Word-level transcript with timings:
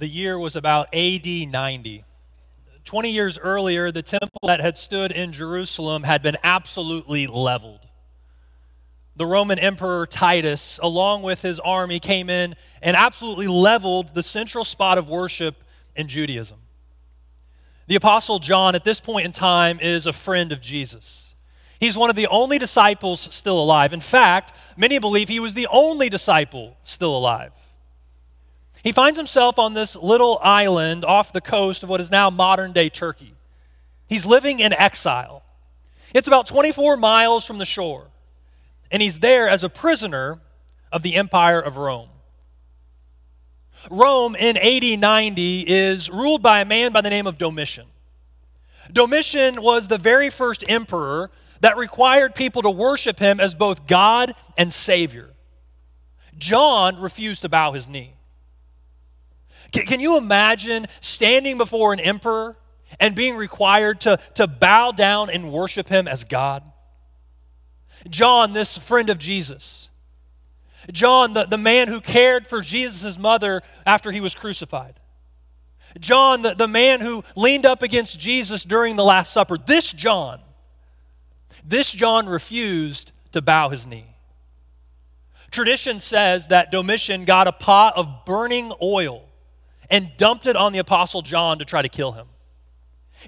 The 0.00 0.08
year 0.08 0.38
was 0.38 0.56
about 0.56 0.94
AD 0.94 1.26
90. 1.26 2.04
20 2.86 3.10
years 3.10 3.38
earlier, 3.38 3.92
the 3.92 4.00
temple 4.00 4.40
that 4.44 4.58
had 4.58 4.78
stood 4.78 5.12
in 5.12 5.30
Jerusalem 5.30 6.04
had 6.04 6.22
been 6.22 6.38
absolutely 6.42 7.26
leveled. 7.26 7.86
The 9.16 9.26
Roman 9.26 9.58
Emperor 9.58 10.06
Titus, 10.06 10.80
along 10.82 11.20
with 11.20 11.42
his 11.42 11.60
army, 11.60 12.00
came 12.00 12.30
in 12.30 12.54
and 12.80 12.96
absolutely 12.96 13.46
leveled 13.46 14.14
the 14.14 14.22
central 14.22 14.64
spot 14.64 14.96
of 14.96 15.10
worship 15.10 15.56
in 15.94 16.08
Judaism. 16.08 16.60
The 17.86 17.96
Apostle 17.96 18.38
John, 18.38 18.74
at 18.74 18.84
this 18.84 19.00
point 19.00 19.26
in 19.26 19.32
time, 19.32 19.78
is 19.80 20.06
a 20.06 20.14
friend 20.14 20.50
of 20.50 20.62
Jesus. 20.62 21.34
He's 21.78 21.98
one 21.98 22.08
of 22.08 22.16
the 22.16 22.28
only 22.28 22.56
disciples 22.56 23.20
still 23.20 23.62
alive. 23.62 23.92
In 23.92 24.00
fact, 24.00 24.54
many 24.78 24.98
believe 24.98 25.28
he 25.28 25.40
was 25.40 25.52
the 25.52 25.68
only 25.70 26.08
disciple 26.08 26.78
still 26.84 27.14
alive. 27.14 27.52
He 28.82 28.92
finds 28.92 29.18
himself 29.18 29.58
on 29.58 29.74
this 29.74 29.94
little 29.96 30.38
island 30.42 31.04
off 31.04 31.32
the 31.32 31.40
coast 31.40 31.82
of 31.82 31.88
what 31.88 32.00
is 32.00 32.10
now 32.10 32.30
modern 32.30 32.72
day 32.72 32.88
Turkey. 32.88 33.34
He's 34.08 34.26
living 34.26 34.60
in 34.60 34.72
exile. 34.72 35.42
It's 36.14 36.28
about 36.28 36.46
24 36.46 36.96
miles 36.96 37.44
from 37.44 37.58
the 37.58 37.64
shore, 37.64 38.08
and 38.90 39.00
he's 39.02 39.20
there 39.20 39.48
as 39.48 39.62
a 39.62 39.68
prisoner 39.68 40.40
of 40.90 41.02
the 41.02 41.14
Empire 41.16 41.60
of 41.60 41.76
Rome. 41.76 42.08
Rome 43.90 44.34
in 44.34 44.56
AD 44.56 44.98
90 44.98 45.64
is 45.66 46.10
ruled 46.10 46.42
by 46.42 46.60
a 46.60 46.64
man 46.64 46.92
by 46.92 47.00
the 47.00 47.10
name 47.10 47.26
of 47.26 47.38
Domitian. 47.38 47.86
Domitian 48.92 49.62
was 49.62 49.88
the 49.88 49.98
very 49.98 50.30
first 50.30 50.64
emperor 50.68 51.30
that 51.60 51.76
required 51.76 52.34
people 52.34 52.62
to 52.62 52.70
worship 52.70 53.18
him 53.18 53.38
as 53.38 53.54
both 53.54 53.86
God 53.86 54.34
and 54.56 54.72
Savior. 54.72 55.30
John 56.36 56.98
refused 56.98 57.42
to 57.42 57.48
bow 57.48 57.72
his 57.72 57.88
knee. 57.88 58.14
Can, 59.72 59.86
can 59.86 60.00
you 60.00 60.16
imagine 60.16 60.86
standing 61.00 61.58
before 61.58 61.92
an 61.92 62.00
emperor 62.00 62.56
and 62.98 63.14
being 63.14 63.36
required 63.36 64.00
to, 64.02 64.18
to 64.34 64.46
bow 64.46 64.92
down 64.92 65.30
and 65.30 65.52
worship 65.52 65.88
him 65.88 66.08
as 66.08 66.24
God? 66.24 66.62
John, 68.08 68.52
this 68.52 68.78
friend 68.78 69.10
of 69.10 69.18
Jesus, 69.18 69.88
John, 70.90 71.34
the, 71.34 71.44
the 71.44 71.58
man 71.58 71.88
who 71.88 72.00
cared 72.00 72.46
for 72.46 72.62
Jesus' 72.62 73.18
mother 73.18 73.62
after 73.84 74.10
he 74.10 74.20
was 74.20 74.34
crucified. 74.34 74.94
John, 75.98 76.42
the, 76.42 76.54
the 76.54 76.68
man 76.68 77.00
who 77.00 77.24
leaned 77.36 77.66
up 77.66 77.82
against 77.82 78.18
Jesus 78.18 78.64
during 78.64 78.96
the 78.96 79.04
Last 79.04 79.32
Supper. 79.32 79.58
This 79.58 79.92
John, 79.92 80.40
this 81.64 81.90
John 81.90 82.26
refused 82.26 83.12
to 83.32 83.42
bow 83.42 83.68
his 83.68 83.86
knee. 83.86 84.06
Tradition 85.50 85.98
says 85.98 86.48
that 86.48 86.70
Domitian 86.70 87.24
got 87.24 87.48
a 87.48 87.52
pot 87.52 87.96
of 87.96 88.24
burning 88.24 88.72
oil 88.80 89.29
and 89.90 90.10
dumped 90.16 90.46
it 90.46 90.56
on 90.56 90.72
the 90.72 90.78
Apostle 90.78 91.22
John 91.22 91.58
to 91.58 91.64
try 91.64 91.82
to 91.82 91.88
kill 91.88 92.12
him. 92.12 92.26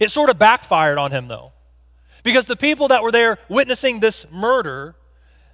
It 0.01 0.11
sort 0.11 0.31
of 0.31 0.39
backfired 0.39 0.99
on 0.99 1.11
him, 1.11 1.29
though, 1.29 1.53
because 2.23 2.47
the 2.47 2.57
people 2.57 2.89
that 2.89 3.03
were 3.03 3.13
there 3.13 3.39
witnessing 3.49 4.01
this 4.01 4.25
murder, 4.31 4.95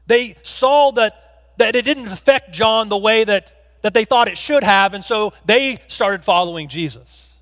they 0.07 0.37
saw 0.43 0.93
that, 0.93 1.55
that 1.57 1.75
it 1.75 1.85
didn't 1.85 2.09
affect 2.09 2.53
John 2.53 2.89
the 2.89 2.99
way 2.99 3.25
that, 3.25 3.81
that 3.83 3.95
they 3.95 4.05
thought 4.05 4.29
it 4.29 4.39
should 4.39 4.63
have, 4.63 4.95
and 4.95 5.05
so 5.05 5.33
they 5.45 5.79
started 5.89 6.25
following 6.25 6.69
Jesus. 6.69 7.33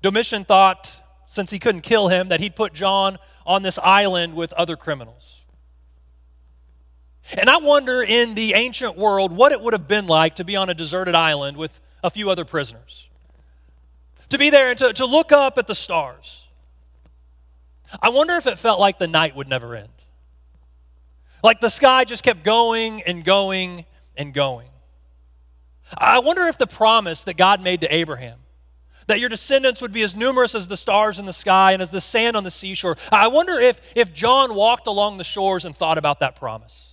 Domitian 0.00 0.44
thought, 0.44 0.98
since 1.26 1.50
he 1.50 1.58
couldn't 1.58 1.82
kill 1.82 2.08
him, 2.08 2.28
that 2.28 2.40
he'd 2.40 2.56
put 2.56 2.72
John 2.72 3.18
on 3.46 3.62
this 3.62 3.78
island 3.78 4.34
with 4.34 4.52
other 4.54 4.76
criminals. 4.76 5.42
And 7.38 7.48
I 7.48 7.58
wonder 7.58 8.02
in 8.02 8.34
the 8.34 8.54
ancient 8.54 8.96
world 8.96 9.32
what 9.32 9.52
it 9.52 9.60
would 9.60 9.74
have 9.74 9.86
been 9.86 10.06
like 10.08 10.36
to 10.36 10.44
be 10.44 10.56
on 10.56 10.68
a 10.68 10.74
deserted 10.74 11.14
island 11.14 11.56
with 11.56 11.80
a 12.02 12.10
few 12.10 12.30
other 12.30 12.44
prisoners. 12.44 13.08
To 14.30 14.38
be 14.38 14.50
there 14.50 14.70
and 14.70 14.78
to, 14.78 14.92
to 14.94 15.06
look 15.06 15.32
up 15.32 15.58
at 15.58 15.66
the 15.66 15.74
stars. 15.74 16.42
I 18.00 18.08
wonder 18.08 18.34
if 18.34 18.46
it 18.46 18.58
felt 18.58 18.80
like 18.80 18.98
the 18.98 19.06
night 19.06 19.36
would 19.36 19.48
never 19.48 19.74
end. 19.74 19.88
Like 21.42 21.60
the 21.60 21.70
sky 21.70 22.04
just 22.04 22.22
kept 22.22 22.44
going 22.44 23.02
and 23.02 23.24
going 23.24 23.84
and 24.16 24.32
going. 24.32 24.68
I 25.96 26.20
wonder 26.20 26.46
if 26.46 26.56
the 26.56 26.66
promise 26.66 27.24
that 27.24 27.36
God 27.36 27.62
made 27.62 27.82
to 27.82 27.94
Abraham, 27.94 28.38
that 29.08 29.20
your 29.20 29.28
descendants 29.28 29.82
would 29.82 29.92
be 29.92 30.02
as 30.02 30.14
numerous 30.14 30.54
as 30.54 30.68
the 30.68 30.76
stars 30.76 31.18
in 31.18 31.26
the 31.26 31.32
sky 31.32 31.72
and 31.72 31.82
as 31.82 31.90
the 31.90 32.00
sand 32.00 32.36
on 32.36 32.44
the 32.44 32.50
seashore, 32.50 32.96
I 33.10 33.26
wonder 33.26 33.58
if, 33.58 33.80
if 33.94 34.14
John 34.14 34.54
walked 34.54 34.86
along 34.86 35.18
the 35.18 35.24
shores 35.24 35.64
and 35.64 35.76
thought 35.76 35.98
about 35.98 36.20
that 36.20 36.36
promise. 36.36 36.86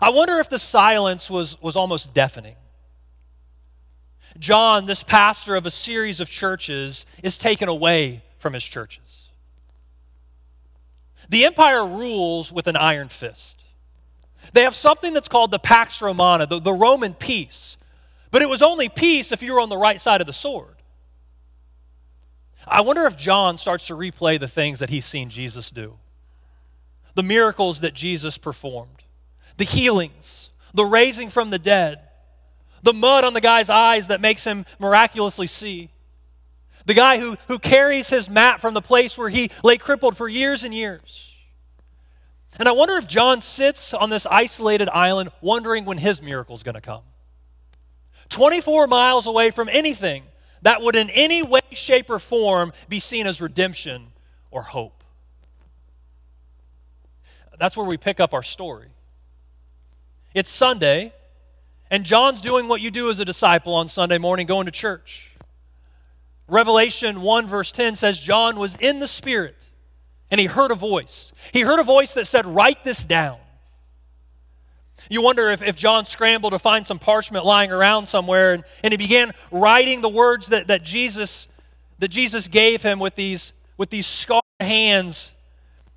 I 0.00 0.10
wonder 0.10 0.38
if 0.38 0.48
the 0.48 0.58
silence 0.58 1.30
was, 1.30 1.60
was 1.60 1.76
almost 1.76 2.14
deafening. 2.14 2.56
John, 4.38 4.86
this 4.86 5.04
pastor 5.04 5.54
of 5.54 5.66
a 5.66 5.70
series 5.70 6.20
of 6.20 6.28
churches, 6.28 7.06
is 7.22 7.38
taken 7.38 7.68
away 7.68 8.22
from 8.38 8.52
his 8.52 8.64
churches. 8.64 9.28
The 11.28 11.44
empire 11.44 11.86
rules 11.86 12.52
with 12.52 12.66
an 12.66 12.76
iron 12.76 13.08
fist. 13.08 13.62
They 14.52 14.62
have 14.62 14.74
something 14.74 15.14
that's 15.14 15.28
called 15.28 15.50
the 15.50 15.58
Pax 15.58 16.02
Romana, 16.02 16.46
the, 16.46 16.60
the 16.60 16.72
Roman 16.72 17.14
peace. 17.14 17.76
But 18.30 18.42
it 18.42 18.48
was 18.48 18.62
only 18.62 18.88
peace 18.88 19.30
if 19.30 19.42
you 19.42 19.54
were 19.54 19.60
on 19.60 19.68
the 19.68 19.76
right 19.76 20.00
side 20.00 20.20
of 20.20 20.26
the 20.26 20.32
sword. 20.32 20.74
I 22.66 22.80
wonder 22.80 23.06
if 23.06 23.16
John 23.16 23.56
starts 23.58 23.86
to 23.88 23.94
replay 23.94 24.38
the 24.38 24.48
things 24.48 24.78
that 24.78 24.90
he's 24.90 25.04
seen 25.04 25.30
Jesus 25.30 25.70
do 25.70 25.98
the 27.14 27.22
miracles 27.22 27.80
that 27.80 27.92
Jesus 27.92 28.38
performed, 28.38 29.02
the 29.58 29.64
healings, 29.64 30.48
the 30.72 30.84
raising 30.84 31.28
from 31.28 31.50
the 31.50 31.58
dead, 31.58 32.00
the 32.82 32.92
mud 32.92 33.24
on 33.24 33.32
the 33.32 33.40
guy's 33.40 33.70
eyes 33.70 34.08
that 34.08 34.20
makes 34.20 34.44
him 34.44 34.66
miraculously 34.78 35.46
see. 35.46 35.90
The 36.84 36.94
guy 36.94 37.18
who, 37.18 37.36
who 37.48 37.58
carries 37.58 38.08
his 38.08 38.28
mat 38.28 38.60
from 38.60 38.74
the 38.74 38.82
place 38.82 39.16
where 39.16 39.28
he 39.28 39.50
lay 39.62 39.76
crippled 39.78 40.16
for 40.16 40.28
years 40.28 40.64
and 40.64 40.74
years. 40.74 41.28
And 42.58 42.68
I 42.68 42.72
wonder 42.72 42.96
if 42.96 43.06
John 43.06 43.40
sits 43.40 43.94
on 43.94 44.10
this 44.10 44.26
isolated 44.26 44.88
island 44.88 45.30
wondering 45.40 45.84
when 45.84 45.98
his 45.98 46.20
miracle 46.20 46.54
is 46.54 46.62
going 46.62 46.74
to 46.74 46.80
come. 46.80 47.02
24 48.28 48.86
miles 48.86 49.26
away 49.26 49.50
from 49.50 49.68
anything 49.68 50.24
that 50.62 50.80
would, 50.80 50.94
in 50.94 51.10
any 51.10 51.42
way, 51.42 51.60
shape, 51.72 52.10
or 52.10 52.18
form, 52.18 52.72
be 52.88 52.98
seen 52.98 53.26
as 53.26 53.40
redemption 53.40 54.08
or 54.50 54.62
hope. 54.62 55.02
That's 57.58 57.76
where 57.76 57.86
we 57.86 57.96
pick 57.96 58.20
up 58.20 58.34
our 58.34 58.42
story. 58.42 58.88
It's 60.34 60.50
Sunday, 60.50 61.12
and 61.92 62.04
John's 62.04 62.40
doing 62.40 62.68
what 62.68 62.80
you 62.80 62.90
do 62.90 63.10
as 63.10 63.20
a 63.20 63.24
disciple 63.24 63.74
on 63.74 63.86
Sunday 63.86 64.16
morning, 64.16 64.46
going 64.46 64.64
to 64.64 64.72
church. 64.72 65.30
Revelation 66.48 67.20
1, 67.20 67.46
verse 67.46 67.70
10 67.70 67.96
says, 67.96 68.18
John 68.18 68.58
was 68.58 68.76
in 68.76 68.98
the 68.98 69.06
Spirit 69.06 69.56
and 70.30 70.40
he 70.40 70.46
heard 70.46 70.70
a 70.70 70.74
voice. 70.74 71.34
He 71.52 71.60
heard 71.60 71.78
a 71.78 71.82
voice 71.82 72.14
that 72.14 72.26
said, 72.26 72.46
Write 72.46 72.82
this 72.82 73.04
down. 73.04 73.36
You 75.10 75.20
wonder 75.20 75.50
if, 75.50 75.62
if 75.62 75.76
John 75.76 76.06
scrambled 76.06 76.54
to 76.54 76.58
find 76.58 76.86
some 76.86 76.98
parchment 76.98 77.44
lying 77.44 77.70
around 77.70 78.06
somewhere 78.06 78.54
and, 78.54 78.64
and 78.82 78.90
he 78.90 78.96
began 78.96 79.32
writing 79.50 80.00
the 80.00 80.08
words 80.08 80.46
that, 80.46 80.68
that, 80.68 80.82
Jesus, 80.82 81.46
that 81.98 82.08
Jesus 82.08 82.48
gave 82.48 82.82
him 82.82 83.00
with 83.00 83.16
these, 83.16 83.52
with 83.76 83.90
these 83.90 84.06
scarred 84.06 84.42
hands, 84.60 85.30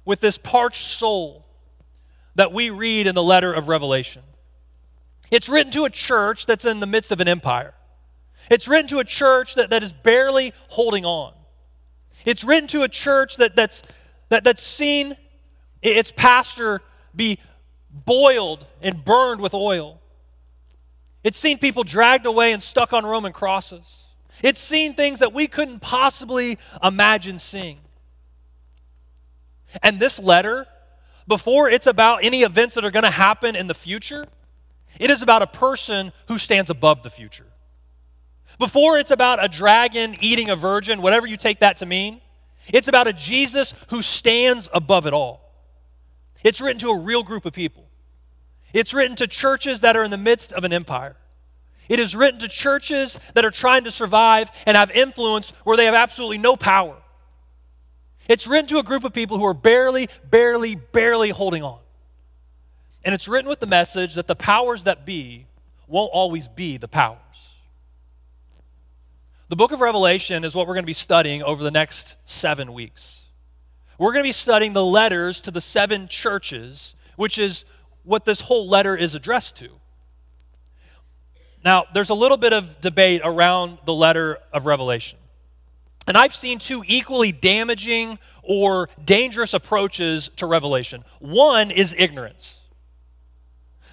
with 0.04 0.20
this 0.20 0.38
parched 0.38 0.88
soul 0.88 1.46
that 2.36 2.52
we 2.52 2.70
read 2.70 3.08
in 3.08 3.16
the 3.16 3.24
letter 3.24 3.54
of 3.54 3.70
Revelation. 3.70 4.24
It's 5.36 5.50
written 5.50 5.74
to 5.74 5.84
a 5.84 5.90
church 5.90 6.46
that's 6.46 6.64
in 6.64 6.80
the 6.80 6.88
midst 6.88 7.12
of 7.12 7.20
an 7.20 7.28
empire. 7.28 7.74
It's 8.50 8.70
written 8.70 8.88
to 8.88 9.00
a 9.00 9.04
church 9.04 9.56
that, 9.56 9.70
that 9.72 9.84
is 9.84 9.92
barely 9.92 10.54
holding 10.70 11.06
on. 11.06 11.34
It's 12.26 12.46
written 12.46 12.70
to 12.70 12.84
a 12.84 12.88
church 12.88 13.36
that, 13.36 13.54
that's, 13.54 13.84
that, 14.30 14.46
that's 14.46 14.66
seen 14.66 15.18
its 15.82 16.14
pastor 16.14 16.82
be 17.14 17.38
boiled 17.92 18.66
and 18.82 19.04
burned 19.04 19.42
with 19.42 19.54
oil. 19.54 20.00
It's 21.22 21.38
seen 21.38 21.58
people 21.58 21.84
dragged 21.84 22.26
away 22.26 22.54
and 22.54 22.64
stuck 22.64 22.94
on 22.94 23.06
Roman 23.06 23.34
crosses. 23.34 24.06
It's 24.42 24.62
seen 24.62 24.94
things 24.94 25.20
that 25.20 25.34
we 25.34 25.48
couldn't 25.48 25.82
possibly 25.82 26.58
imagine 26.82 27.40
seeing. 27.40 27.80
And 29.84 30.00
this 30.00 30.18
letter, 30.18 30.66
before 31.28 31.70
it's 31.70 31.88
about 31.88 32.24
any 32.24 32.44
events 32.44 32.76
that 32.76 32.86
are 32.86 32.92
going 32.92 33.04
to 33.04 33.10
happen 33.10 33.58
in 33.58 33.68
the 33.68 33.74
future, 33.74 34.28
it 35.00 35.10
is 35.10 35.22
about 35.22 35.42
a 35.42 35.48
person 35.48 36.12
who 36.28 36.38
stands 36.38 36.70
above 36.70 37.04
the 37.04 37.10
future. 37.10 37.46
Before 38.58 38.98
it's 38.98 39.12
about 39.12 39.44
a 39.44 39.48
dragon 39.48 40.16
eating 40.22 40.50
a 40.50 40.56
virgin, 40.56 41.02
whatever 41.02 41.28
you 41.28 41.38
take 41.38 41.60
that 41.60 41.78
to 41.78 41.86
mean, 41.86 42.22
it's 42.68 42.88
about 42.88 43.08
a 43.08 43.14
Jesus 43.14 43.74
who 43.90 44.02
stands 44.02 44.70
above 44.74 45.06
it 45.06 45.14
all. 45.14 45.42
It's 46.44 46.62
written 46.62 46.80
to 46.80 46.90
a 46.90 47.00
real 47.00 47.24
group 47.24 47.46
of 47.46 47.54
people. 47.54 47.86
It's 48.74 48.94
written 48.94 49.16
to 49.18 49.28
churches 49.28 49.82
that 49.82 49.96
are 49.96 50.04
in 50.04 50.12
the 50.12 50.18
midst 50.18 50.54
of 50.54 50.64
an 50.64 50.74
empire. 50.74 51.16
It 51.88 52.00
is 52.00 52.16
written 52.16 52.40
to 52.40 52.48
churches 52.48 53.18
that 53.36 53.46
are 53.46 53.52
trying 53.52 53.84
to 53.84 53.92
survive 53.92 54.52
and 54.66 54.76
have 54.76 54.92
influence 54.92 55.52
where 55.64 55.78
they 55.78 55.86
have 55.86 55.94
absolutely 55.94 56.38
no 56.38 56.56
power. 56.56 56.96
It's 58.28 58.48
written 58.48 58.68
to 58.68 58.80
a 58.80 58.84
group 58.84 59.04
of 59.04 59.14
people 59.14 59.38
who 59.38 59.46
are 59.46 59.54
barely, 59.54 60.10
barely, 60.30 60.76
barely 60.76 61.30
holding 61.30 61.64
on. 61.64 61.80
And 63.06 63.14
it's 63.14 63.28
written 63.28 63.48
with 63.48 63.60
the 63.60 63.68
message 63.68 64.16
that 64.16 64.28
the 64.28 64.36
powers 64.36 64.84
that 64.84 65.06
be 65.06 65.46
won't 65.88 66.10
always 66.12 66.48
be 66.48 66.78
the 66.78 66.88
powers. 66.88 67.20
The 69.48 69.56
book 69.56 69.72
of 69.72 69.80
Revelation 69.80 70.44
is 70.44 70.56
what 70.56 70.66
we're 70.68 70.74
going 70.74 70.84
to 70.84 70.88
be 70.88 70.94
studying 70.94 71.44
over 71.44 71.64
the 71.64 71.70
next 71.70 72.16
seven 72.26 72.74
weeks. 72.74 73.22
We're 74.00 74.12
going 74.12 74.24
to 74.24 74.28
be 74.28 74.34
studying 74.34 74.74
the 74.74 74.84
letters 74.84 75.40
to 75.42 75.52
the 75.52 75.62
seven 75.62 76.08
churches, 76.08 76.96
which 77.16 77.38
is 77.38 77.64
what 78.04 78.26
this 78.26 78.42
whole 78.42 78.68
letter 78.68 78.98
is 78.98 79.14
addressed 79.14 79.56
to. 79.58 79.70
Now, 81.64 81.86
there's 81.94 82.10
a 82.10 82.16
little 82.16 82.38
bit 82.38 82.54
of 82.54 82.82
debate 82.82 83.22
around 83.24 83.78
the 83.86 83.94
letter 83.94 84.40
of 84.52 84.66
Revelation. 84.66 85.20
And 86.08 86.18
I've 86.18 86.36
seen 86.36 86.58
two 86.58 86.84
equally 86.88 87.32
damaging 87.32 88.18
or 88.42 88.90
dangerous 89.04 89.54
approaches 89.54 90.32
to 90.38 90.48
Revelation. 90.48 91.04
One 91.20 91.70
is 91.70 91.94
ignorance. 91.98 92.58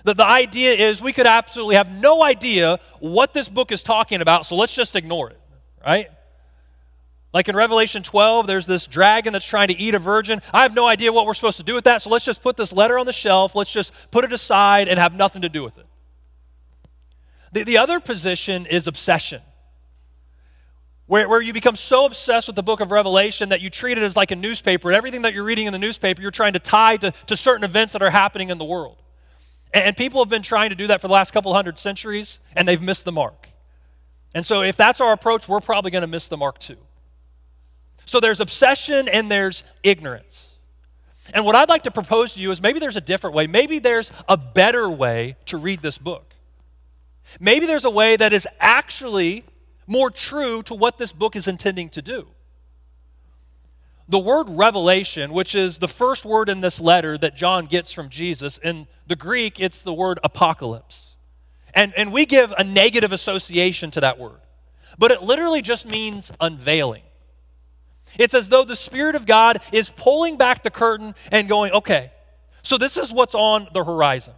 That 0.05 0.17
the 0.17 0.27
idea 0.27 0.73
is 0.73 1.01
we 1.01 1.13
could 1.13 1.27
absolutely 1.27 1.77
have 1.77 1.91
no 1.91 2.23
idea 2.23 2.81
what 3.01 3.33
this 3.33 3.49
book 3.49 3.71
is 3.71 3.83
talking 3.83 4.21
about, 4.21 4.47
so 4.47 4.57
let's 4.57 4.75
just 4.75 4.97
ignore 4.97 5.31
it, 5.31 5.41
right? 5.85 6.09
Like 7.33 7.49
in 7.49 7.57
Revelation 7.57 8.03
12, 8.03 8.47
there's 8.47 8.67
this 8.67 8.87
dragon 8.87 9.33
that's 9.33 9.47
trying 9.47 9.69
to 9.69 9.79
eat 9.79 9.95
a 9.95 9.99
virgin. 9.99 10.43
I 10.53 10.63
have 10.63 10.75
no 10.75 10.87
idea 10.87 11.13
what 11.13 11.27
we're 11.27 11.35
supposed 11.35 11.57
to 11.57 11.63
do 11.63 11.75
with 11.75 11.85
that, 11.85 12.03
so 12.03 12.11
let's 12.11 12.25
just 12.25 12.43
put 12.43 12.57
this 12.57 12.73
letter 12.73 12.99
on 12.99 13.07
the 13.07 13.13
shelf. 13.13 13.55
Let's 13.55 13.73
just 13.73 13.93
put 14.11 14.25
it 14.25 14.33
aside 14.33 14.89
and 14.89 14.99
have 14.99 15.15
nothing 15.15 15.43
to 15.43 15.49
do 15.49 15.63
with 15.63 15.79
it. 15.79 15.87
The, 17.53 17.65
the 17.65 17.79
other 17.79 18.01
position 18.01 18.67
is 18.67 18.87
obsession, 18.87 19.41
where, 21.07 21.29
where 21.29 21.41
you 21.41 21.53
become 21.55 21.77
so 21.77 22.05
obsessed 22.05 22.49
with 22.49 22.57
the 22.57 22.63
book 22.63 22.81
of 22.81 22.91
Revelation 22.91 23.49
that 23.51 23.61
you 23.63 23.71
treat 23.71 23.97
it 23.97 24.05
as 24.05 24.15
like 24.15 24.31
a 24.31 24.37
newspaper, 24.37 24.93
everything 24.93 25.23
that 25.23 25.33
you're 25.33 25.45
reading 25.45 25.67
in 25.67 25.73
the 25.73 25.79
newspaper, 25.79 26.21
you're 26.21 26.31
trying 26.31 26.53
to 26.53 26.59
tie 26.59 26.99
to, 26.99 27.13
to 27.27 27.37
certain 27.37 27.65
events 27.65 27.95
that 27.95 28.03
are 28.03 28.11
happening 28.11 28.51
in 28.51 28.59
the 28.59 28.65
world. 28.65 28.99
And, 29.75 29.97
people 29.97 30.21
have 30.21 30.29
been 30.29 30.43
trying 30.43 30.71
to 30.71 30.77
do 30.77 30.87
that 30.89 31.01
for 31.01 31.09
the 31.09 31.15
last 31.15 31.33
couple 31.33 31.53
hundred 31.55 31.79
centuries, 31.79 32.41
and 32.55 32.69
they've 32.69 32.83
missed 32.83 33.05
the 33.05 33.13
mark. 33.13 33.49
And 34.35 34.45
so, 34.45 34.63
if 34.63 34.77
that's 34.77 35.01
our 35.01 35.13
approach, 35.13 35.49
we're 35.49 35.61
probably 35.61 35.91
going 35.91 36.03
to 36.03 36.09
miss 36.09 36.29
the 36.29 36.37
mark 36.37 36.59
too. 36.59 36.77
So 38.05 38.21
there's 38.21 38.41
obsession 38.41 39.09
and 39.09 39.31
there's 39.31 39.63
ignorance. 39.83 40.49
And 41.33 41.45
what 41.45 41.55
I'd 41.55 41.69
like 41.69 41.83
to 41.83 41.91
propose 41.91 42.35
to 42.35 42.41
you 42.41 42.51
is 42.51 42.61
maybe 42.61 42.79
there's 42.79 42.97
a 42.97 43.01
different 43.01 43.35
way. 43.35 43.47
Maybe 43.47 43.79
there's 43.79 44.11
a 44.29 44.37
better 44.37 44.91
way 44.91 45.37
to 45.47 45.57
read 45.57 45.83
this 45.83 45.99
book. 45.99 46.35
Maybe 47.41 47.67
there's 47.67 47.85
a 47.85 47.91
way 47.91 48.17
that 48.17 48.33
is 48.33 48.47
actually 48.61 49.45
more 49.87 50.11
true 50.11 50.63
to 50.65 50.75
what 50.75 50.99
this 50.99 51.13
book 51.13 51.37
is 51.37 51.49
intending 51.49 51.89
to 51.91 52.03
do. 52.03 52.29
The 54.09 54.19
word 54.19 54.49
revelation, 54.51 55.33
which 55.33 55.55
is 55.55 55.79
the 55.79 55.89
first 55.89 56.25
word 56.25 56.49
in 56.49 56.61
this 56.61 56.81
letter 56.81 57.17
that 57.19 57.37
John 57.37 57.67
gets 57.67 57.93
from 57.93 58.09
Jesus, 58.09 58.59
in 58.59 58.87
the 59.07 59.17
Greek, 59.17 59.61
it's 59.61 59.83
the 59.83 59.95
word 59.95 60.19
apocalypse. 60.25 61.07
And, 61.75 61.95
and 61.97 62.13
we 62.13 62.27
give 62.27 62.53
a 62.57 62.65
negative 62.65 63.13
association 63.13 63.91
to 63.93 64.01
that 64.01 64.19
word, 64.19 64.41
but 64.99 65.11
it 65.11 65.23
literally 65.23 65.63
just 65.63 65.87
means 65.87 66.31
unveiling. 66.41 67.03
It's 68.19 68.35
as 68.35 68.49
though 68.49 68.65
the 68.65 68.77
Spirit 68.77 69.15
of 69.15 69.25
God 69.25 69.61
is 69.73 69.91
pulling 69.91 70.37
back 70.37 70.63
the 70.63 70.71
curtain 70.71 71.15
and 71.31 71.49
going, 71.49 71.73
okay, 71.73 72.11
so 72.63 72.77
this 72.77 72.97
is 72.97 73.13
what's 73.13 73.35
on 73.35 73.69
the 73.73 73.85
horizon. 73.85 74.35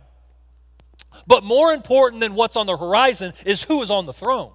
But 1.27 1.43
more 1.43 1.73
important 1.73 2.21
than 2.21 2.35
what's 2.35 2.57
on 2.57 2.67
the 2.67 2.77
horizon 2.77 3.33
is 3.45 3.63
who 3.65 3.83
is 3.83 3.91
on 3.91 4.07
the 4.07 4.13
throne. 4.13 4.53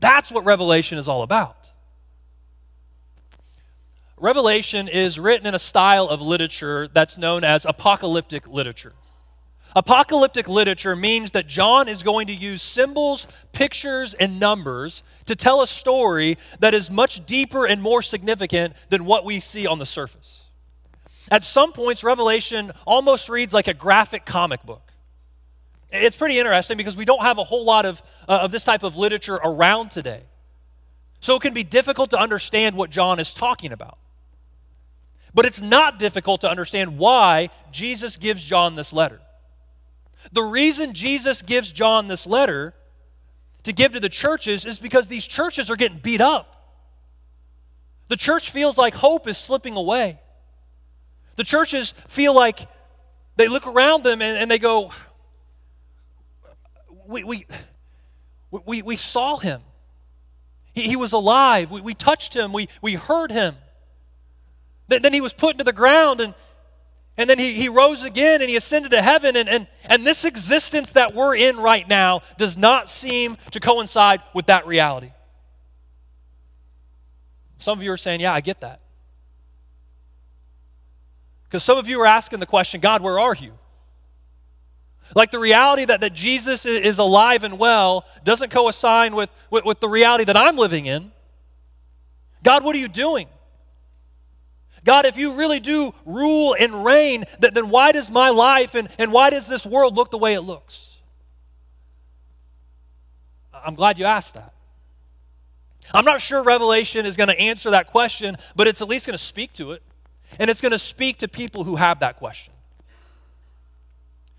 That's 0.00 0.30
what 0.30 0.44
Revelation 0.44 0.98
is 0.98 1.08
all 1.08 1.22
about. 1.22 1.57
Revelation 4.20 4.88
is 4.88 5.18
written 5.18 5.46
in 5.46 5.54
a 5.54 5.58
style 5.58 6.08
of 6.08 6.20
literature 6.20 6.88
that's 6.88 7.16
known 7.16 7.44
as 7.44 7.64
apocalyptic 7.64 8.48
literature. 8.48 8.92
Apocalyptic 9.76 10.48
literature 10.48 10.96
means 10.96 11.32
that 11.32 11.46
John 11.46 11.88
is 11.88 12.02
going 12.02 12.26
to 12.28 12.34
use 12.34 12.62
symbols, 12.62 13.28
pictures, 13.52 14.14
and 14.14 14.40
numbers 14.40 15.02
to 15.26 15.36
tell 15.36 15.62
a 15.62 15.66
story 15.66 16.36
that 16.58 16.74
is 16.74 16.90
much 16.90 17.24
deeper 17.26 17.66
and 17.66 17.80
more 17.80 18.02
significant 18.02 18.74
than 18.88 19.04
what 19.04 19.24
we 19.24 19.40
see 19.40 19.66
on 19.66 19.78
the 19.78 19.86
surface. 19.86 20.44
At 21.30 21.44
some 21.44 21.72
points, 21.72 22.02
Revelation 22.02 22.72
almost 22.86 23.28
reads 23.28 23.52
like 23.52 23.68
a 23.68 23.74
graphic 23.74 24.24
comic 24.24 24.64
book. 24.64 24.82
It's 25.90 26.16
pretty 26.16 26.38
interesting 26.38 26.76
because 26.76 26.96
we 26.96 27.04
don't 27.04 27.22
have 27.22 27.38
a 27.38 27.44
whole 27.44 27.64
lot 27.64 27.86
of, 27.86 28.02
uh, 28.28 28.40
of 28.42 28.50
this 28.50 28.64
type 28.64 28.82
of 28.82 28.96
literature 28.96 29.36
around 29.36 29.90
today. 29.90 30.22
So 31.20 31.36
it 31.36 31.42
can 31.42 31.54
be 31.54 31.62
difficult 31.62 32.10
to 32.10 32.18
understand 32.18 32.76
what 32.76 32.90
John 32.90 33.18
is 33.18 33.34
talking 33.34 33.72
about. 33.72 33.98
But 35.38 35.46
it's 35.46 35.62
not 35.62 36.00
difficult 36.00 36.40
to 36.40 36.50
understand 36.50 36.98
why 36.98 37.50
Jesus 37.70 38.16
gives 38.16 38.42
John 38.42 38.74
this 38.74 38.92
letter. 38.92 39.20
The 40.32 40.42
reason 40.42 40.94
Jesus 40.94 41.42
gives 41.42 41.70
John 41.70 42.08
this 42.08 42.26
letter 42.26 42.74
to 43.62 43.72
give 43.72 43.92
to 43.92 44.00
the 44.00 44.08
churches 44.08 44.66
is 44.66 44.80
because 44.80 45.06
these 45.06 45.24
churches 45.24 45.70
are 45.70 45.76
getting 45.76 45.98
beat 45.98 46.20
up. 46.20 46.74
The 48.08 48.16
church 48.16 48.50
feels 48.50 48.76
like 48.76 48.94
hope 48.94 49.28
is 49.28 49.38
slipping 49.38 49.76
away. 49.76 50.18
The 51.36 51.44
churches 51.44 51.92
feel 52.08 52.34
like 52.34 52.66
they 53.36 53.46
look 53.46 53.68
around 53.68 54.02
them 54.02 54.20
and, 54.20 54.38
and 54.38 54.50
they 54.50 54.58
go, 54.58 54.90
we, 57.06 57.22
we, 57.22 57.46
we, 58.50 58.82
we 58.82 58.96
saw 58.96 59.36
him. 59.36 59.60
He, 60.74 60.82
he 60.82 60.96
was 60.96 61.12
alive. 61.12 61.70
We, 61.70 61.80
we 61.80 61.94
touched 61.94 62.34
him. 62.34 62.52
We, 62.52 62.68
we 62.82 62.94
heard 62.94 63.30
him. 63.30 63.54
Then, 64.88 65.12
he 65.12 65.20
was 65.20 65.34
put 65.34 65.52
into 65.52 65.64
the 65.64 65.72
ground 65.72 66.20
and, 66.20 66.34
and 67.18 67.28
then 67.28 67.38
he, 67.38 67.52
he 67.52 67.68
rose 67.68 68.04
again 68.04 68.40
and 68.40 68.48
he 68.48 68.56
ascended 68.56 68.92
to 68.92 69.02
heaven. 69.02 69.36
And, 69.36 69.48
and, 69.48 69.66
and 69.84 70.06
this 70.06 70.24
existence 70.24 70.92
that 70.92 71.14
we're 71.14 71.36
in 71.36 71.58
right 71.58 71.86
now 71.86 72.22
does 72.38 72.56
not 72.56 72.88
seem 72.88 73.36
to 73.50 73.60
coincide 73.60 74.22
with 74.34 74.46
that 74.46 74.66
reality. 74.66 75.12
Some 77.58 77.76
of 77.76 77.82
you 77.82 77.92
are 77.92 77.96
saying, 77.96 78.20
Yeah, 78.20 78.32
I 78.32 78.40
get 78.40 78.60
that. 78.60 78.80
Because 81.44 81.64
some 81.64 81.76
of 81.76 81.88
you 81.88 82.00
are 82.00 82.06
asking 82.06 82.40
the 82.40 82.46
question, 82.46 82.80
God, 82.80 83.02
where 83.02 83.18
are 83.18 83.34
you? 83.34 83.52
Like 85.14 85.30
the 85.30 85.38
reality 85.38 85.86
that, 85.86 86.02
that 86.02 86.12
Jesus 86.12 86.66
is 86.66 86.98
alive 86.98 87.42
and 87.42 87.58
well 87.58 88.04
doesn't 88.22 88.50
coincide 88.50 89.14
with, 89.14 89.30
with, 89.50 89.64
with 89.64 89.80
the 89.80 89.88
reality 89.88 90.24
that 90.24 90.36
I'm 90.36 90.56
living 90.56 90.86
in. 90.86 91.10
God, 92.42 92.62
what 92.62 92.76
are 92.76 92.78
you 92.78 92.88
doing? 92.88 93.28
God, 94.84 95.06
if 95.06 95.16
you 95.16 95.34
really 95.34 95.60
do 95.60 95.92
rule 96.04 96.54
and 96.58 96.84
reign, 96.84 97.24
then 97.40 97.68
why 97.68 97.92
does 97.92 98.10
my 98.10 98.30
life 98.30 98.74
and, 98.74 98.88
and 98.98 99.12
why 99.12 99.30
does 99.30 99.48
this 99.48 99.66
world 99.66 99.96
look 99.96 100.10
the 100.10 100.18
way 100.18 100.34
it 100.34 100.42
looks? 100.42 100.90
I'm 103.52 103.74
glad 103.74 103.98
you 103.98 104.04
asked 104.04 104.34
that. 104.34 104.52
I'm 105.92 106.04
not 106.04 106.20
sure 106.20 106.42
Revelation 106.42 107.06
is 107.06 107.16
going 107.16 107.28
to 107.28 107.38
answer 107.38 107.70
that 107.70 107.88
question, 107.88 108.36
but 108.54 108.66
it's 108.66 108.82
at 108.82 108.88
least 108.88 109.06
going 109.06 109.16
to 109.16 109.22
speak 109.22 109.52
to 109.54 109.72
it. 109.72 109.82
And 110.38 110.50
it's 110.50 110.60
going 110.60 110.72
to 110.72 110.78
speak 110.78 111.18
to 111.18 111.28
people 111.28 111.64
who 111.64 111.76
have 111.76 112.00
that 112.00 112.16
question. 112.16 112.52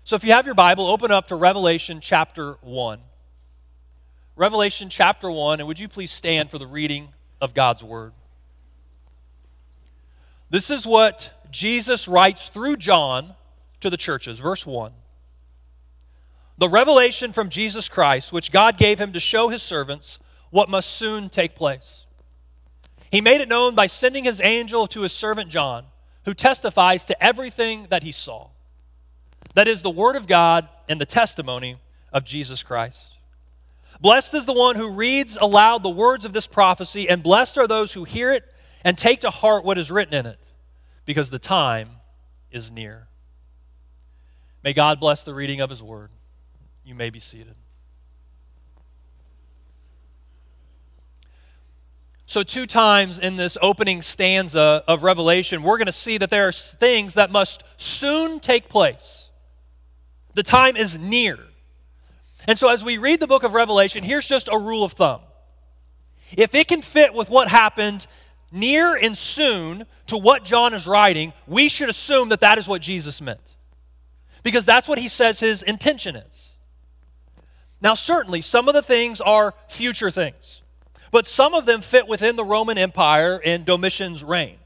So 0.04 0.16
if 0.16 0.24
you 0.24 0.32
have 0.32 0.46
your 0.46 0.54
Bible, 0.54 0.86
open 0.86 1.10
up 1.10 1.28
to 1.28 1.36
Revelation 1.36 2.00
chapter 2.00 2.52
1. 2.62 3.00
Revelation 4.36 4.88
chapter 4.88 5.30
1, 5.30 5.60
and 5.60 5.66
would 5.66 5.78
you 5.78 5.88
please 5.88 6.10
stand 6.10 6.50
for 6.50 6.58
the 6.58 6.66
reading 6.66 7.08
of 7.40 7.52
God's 7.52 7.84
Word? 7.84 8.12
This 10.50 10.70
is 10.70 10.86
what 10.86 11.32
Jesus 11.50 12.08
writes 12.08 12.48
through 12.48 12.76
John 12.76 13.34
to 13.80 13.88
the 13.88 13.96
churches. 13.96 14.38
Verse 14.38 14.66
1. 14.66 14.92
The 16.58 16.68
revelation 16.68 17.32
from 17.32 17.48
Jesus 17.48 17.88
Christ, 17.88 18.32
which 18.32 18.52
God 18.52 18.76
gave 18.76 19.00
him 19.00 19.12
to 19.12 19.20
show 19.20 19.48
his 19.48 19.62
servants 19.62 20.18
what 20.50 20.68
must 20.68 20.90
soon 20.90 21.30
take 21.30 21.54
place. 21.54 22.04
He 23.10 23.20
made 23.20 23.40
it 23.40 23.48
known 23.48 23.74
by 23.74 23.86
sending 23.86 24.24
his 24.24 24.40
angel 24.40 24.86
to 24.88 25.02
his 25.02 25.12
servant 25.12 25.48
John, 25.50 25.86
who 26.24 26.34
testifies 26.34 27.06
to 27.06 27.24
everything 27.24 27.86
that 27.90 28.02
he 28.02 28.12
saw. 28.12 28.48
That 29.54 29.68
is 29.68 29.82
the 29.82 29.90
word 29.90 30.16
of 30.16 30.26
God 30.26 30.68
and 30.88 31.00
the 31.00 31.06
testimony 31.06 31.76
of 32.12 32.24
Jesus 32.24 32.62
Christ. 32.62 33.16
Blessed 34.00 34.34
is 34.34 34.46
the 34.46 34.52
one 34.52 34.76
who 34.76 34.94
reads 34.94 35.36
aloud 35.40 35.82
the 35.82 35.90
words 35.90 36.24
of 36.24 36.32
this 36.32 36.46
prophecy, 36.46 37.08
and 37.08 37.22
blessed 37.22 37.58
are 37.58 37.66
those 37.66 37.92
who 37.92 38.04
hear 38.04 38.32
it 38.32 38.44
and 38.84 38.96
take 38.96 39.20
to 39.20 39.30
heart 39.30 39.64
what 39.64 39.78
is 39.78 39.90
written 39.90 40.14
in 40.14 40.26
it, 40.26 40.40
because 41.04 41.30
the 41.30 41.38
time 41.38 41.90
is 42.50 42.70
near. 42.70 43.08
May 44.62 44.72
God 44.72 45.00
bless 45.00 45.24
the 45.24 45.34
reading 45.34 45.60
of 45.60 45.70
His 45.70 45.82
word. 45.82 46.10
You 46.84 46.94
may 46.94 47.10
be 47.10 47.20
seated. 47.20 47.54
So, 52.26 52.44
two 52.44 52.66
times 52.66 53.18
in 53.18 53.34
this 53.34 53.58
opening 53.60 54.02
stanza 54.02 54.84
of 54.86 55.02
Revelation, 55.02 55.64
we're 55.64 55.78
going 55.78 55.86
to 55.86 55.92
see 55.92 56.16
that 56.18 56.30
there 56.30 56.46
are 56.46 56.52
things 56.52 57.14
that 57.14 57.32
must 57.32 57.64
soon 57.76 58.38
take 58.38 58.68
place. 58.68 59.30
The 60.34 60.44
time 60.44 60.76
is 60.76 60.96
near. 60.96 61.40
And 62.46 62.56
so, 62.56 62.68
as 62.68 62.84
we 62.84 62.98
read 62.98 63.18
the 63.18 63.26
book 63.26 63.42
of 63.42 63.54
Revelation, 63.54 64.04
here's 64.04 64.28
just 64.28 64.48
a 64.48 64.56
rule 64.56 64.84
of 64.84 64.92
thumb. 64.92 65.22
If 66.36 66.54
it 66.54 66.68
can 66.68 66.82
fit 66.82 67.14
with 67.14 67.30
what 67.30 67.48
happened 67.48 68.06
near 68.50 68.96
and 68.96 69.16
soon 69.16 69.86
to 70.06 70.16
what 70.16 70.44
John 70.44 70.74
is 70.74 70.86
writing, 70.86 71.32
we 71.46 71.68
should 71.68 71.88
assume 71.88 72.30
that 72.30 72.40
that 72.40 72.58
is 72.58 72.68
what 72.68 72.82
Jesus 72.82 73.20
meant. 73.20 73.40
Because 74.42 74.64
that's 74.64 74.88
what 74.88 74.98
he 74.98 75.08
says 75.08 75.40
his 75.40 75.62
intention 75.62 76.16
is. 76.16 76.50
Now, 77.80 77.94
certainly, 77.94 78.40
some 78.40 78.68
of 78.68 78.74
the 78.74 78.82
things 78.82 79.20
are 79.20 79.54
future 79.68 80.10
things. 80.10 80.62
But 81.10 81.26
some 81.26 81.54
of 81.54 81.66
them 81.66 81.80
fit 81.80 82.06
within 82.06 82.36
the 82.36 82.44
Roman 82.44 82.78
Empire 82.78 83.40
in 83.42 83.64
Domitian's 83.64 84.22
reign 84.22 84.56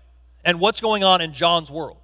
and 0.44 0.60
what's 0.60 0.80
going 0.80 1.02
on 1.02 1.20
in 1.20 1.32
John's 1.32 1.70
world. 1.70 1.98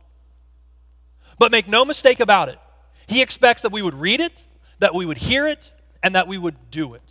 But 1.39 1.53
make 1.53 1.69
no 1.69 1.85
mistake 1.85 2.21
about 2.21 2.49
it, 2.49 2.59
he 3.07 3.23
expects 3.23 3.63
that 3.63 3.73
we 3.73 3.83
would 3.83 3.95
read 3.95 4.21
it, 4.21 4.43
that 4.79 4.95
we 4.95 5.05
would 5.05 5.19
hear 5.19 5.47
it, 5.47 5.71
and 6.03 6.15
that 6.15 6.27
we 6.27 6.39
would 6.39 6.57
do 6.71 6.95
it. 6.95 7.03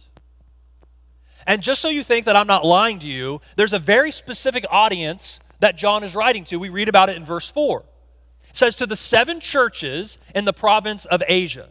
And 1.50 1.64
just 1.64 1.82
so 1.82 1.90
you 1.90 2.04
think 2.04 2.28
that 2.28 2.36
I'm 2.36 2.46
not 2.46 2.64
lying 2.64 3.00
to 3.00 3.08
you, 3.08 3.42
there's 3.56 3.74
a 3.74 3.80
very 3.80 4.12
specific 4.12 4.68
audience 4.70 5.40
that 5.62 5.76
John 5.76 6.04
is 6.04 6.14
writing 6.14 6.44
to. 6.44 6.60
We 6.60 6.70
read 6.70 6.88
about 6.88 7.10
it 7.10 7.18
in 7.18 7.26
verse 7.26 7.50
4. 7.50 7.84
It 8.50 8.56
says, 8.56 8.76
To 8.76 8.86
the 8.86 8.96
seven 8.96 9.40
churches 9.40 10.20
in 10.36 10.46
the 10.46 10.54
province 10.54 11.06
of 11.06 11.24
Asia. 11.28 11.68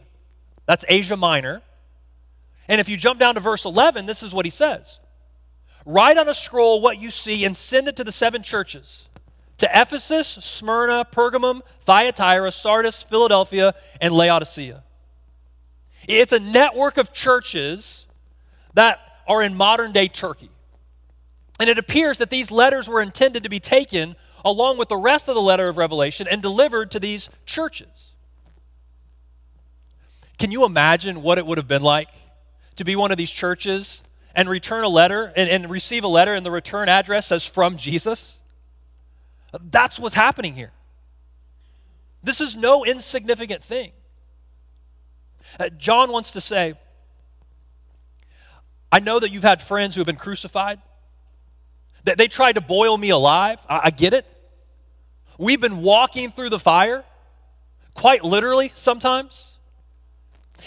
That's 0.65 0.83
Asia 0.89 1.15
Minor. 1.15 1.61
And 2.67 2.81
if 2.81 2.89
you 2.89 2.97
jump 2.97 3.21
down 3.21 3.35
to 3.35 3.39
verse 3.39 3.63
11, 3.63 4.05
this 4.05 4.21
is 4.21 4.33
what 4.33 4.45
he 4.45 4.49
says 4.49 4.99
Write 5.85 6.17
on 6.17 6.27
a 6.27 6.33
scroll 6.33 6.81
what 6.81 6.97
you 6.97 7.09
see 7.09 7.45
and 7.45 7.55
send 7.55 7.87
it 7.87 7.95
to 7.95 8.03
the 8.03 8.11
seven 8.11 8.43
churches 8.43 9.07
to 9.59 9.69
Ephesus, 9.73 10.27
Smyrna, 10.27 11.05
Pergamum, 11.09 11.61
Thyatira, 11.85 12.51
Sardis, 12.51 13.01
Philadelphia, 13.01 13.73
and 14.01 14.13
Laodicea. 14.13 14.83
It's 16.05 16.33
a 16.33 16.39
network 16.41 16.97
of 16.97 17.13
churches 17.13 18.05
that 18.73 18.99
are 19.29 19.41
in 19.41 19.55
modern 19.55 19.93
day 19.93 20.09
Turkey. 20.09 20.49
And 21.59 21.69
it 21.69 21.77
appears 21.77 22.17
that 22.17 22.29
these 22.29 22.51
letters 22.51 22.89
were 22.89 23.01
intended 23.01 23.43
to 23.43 23.49
be 23.49 23.59
taken 23.59 24.15
along 24.43 24.77
with 24.77 24.89
the 24.89 24.97
rest 24.97 25.29
of 25.29 25.35
the 25.35 25.41
letter 25.41 25.69
of 25.69 25.77
Revelation 25.77 26.27
and 26.29 26.41
delivered 26.41 26.91
to 26.91 26.99
these 26.99 27.29
churches. 27.45 28.11
Can 30.37 30.51
you 30.51 30.65
imagine 30.65 31.21
what 31.21 31.37
it 31.37 31.45
would 31.45 31.57
have 31.57 31.67
been 31.67 31.83
like 31.83 32.09
to 32.77 32.85
be 32.85 32.95
one 32.95 33.11
of 33.11 33.17
these 33.17 33.29
churches 33.29 34.01
and 34.33 34.49
return 34.49 34.85
a 34.85 34.89
letter 34.89 35.33
and, 35.35 35.49
and 35.49 35.69
receive 35.69 36.05
a 36.05 36.07
letter 36.07 36.33
and 36.33 36.45
the 36.45 36.51
return 36.51 36.87
address 36.87 37.27
says 37.27 37.45
from 37.45 37.75
Jesus? 37.75 38.39
That's 39.69 39.99
what's 39.99 40.15
happening 40.15 40.53
here. 40.53 40.71
This 42.23 42.39
is 42.39 42.55
no 42.55 42.85
insignificant 42.85 43.63
thing. 43.63 43.91
Uh, 45.59 45.69
John 45.77 46.11
wants 46.11 46.31
to 46.31 46.41
say, 46.41 46.75
I 48.91 48.99
know 48.99 49.19
that 49.19 49.31
you've 49.31 49.43
had 49.43 49.61
friends 49.61 49.95
who 49.95 49.99
have 49.99 50.07
been 50.07 50.15
crucified. 50.15 50.79
That 52.05 52.17
they 52.17 52.27
tried 52.27 52.53
to 52.53 52.61
boil 52.61 52.97
me 52.97 53.09
alive. 53.09 53.59
I, 53.69 53.81
I 53.85 53.89
get 53.91 54.13
it. 54.13 54.25
We've 55.37 55.61
been 55.61 55.81
walking 55.81 56.31
through 56.31 56.49
the 56.49 56.59
fire, 56.59 57.03
quite 57.93 58.23
literally 58.23 58.71
sometimes. 58.75 59.57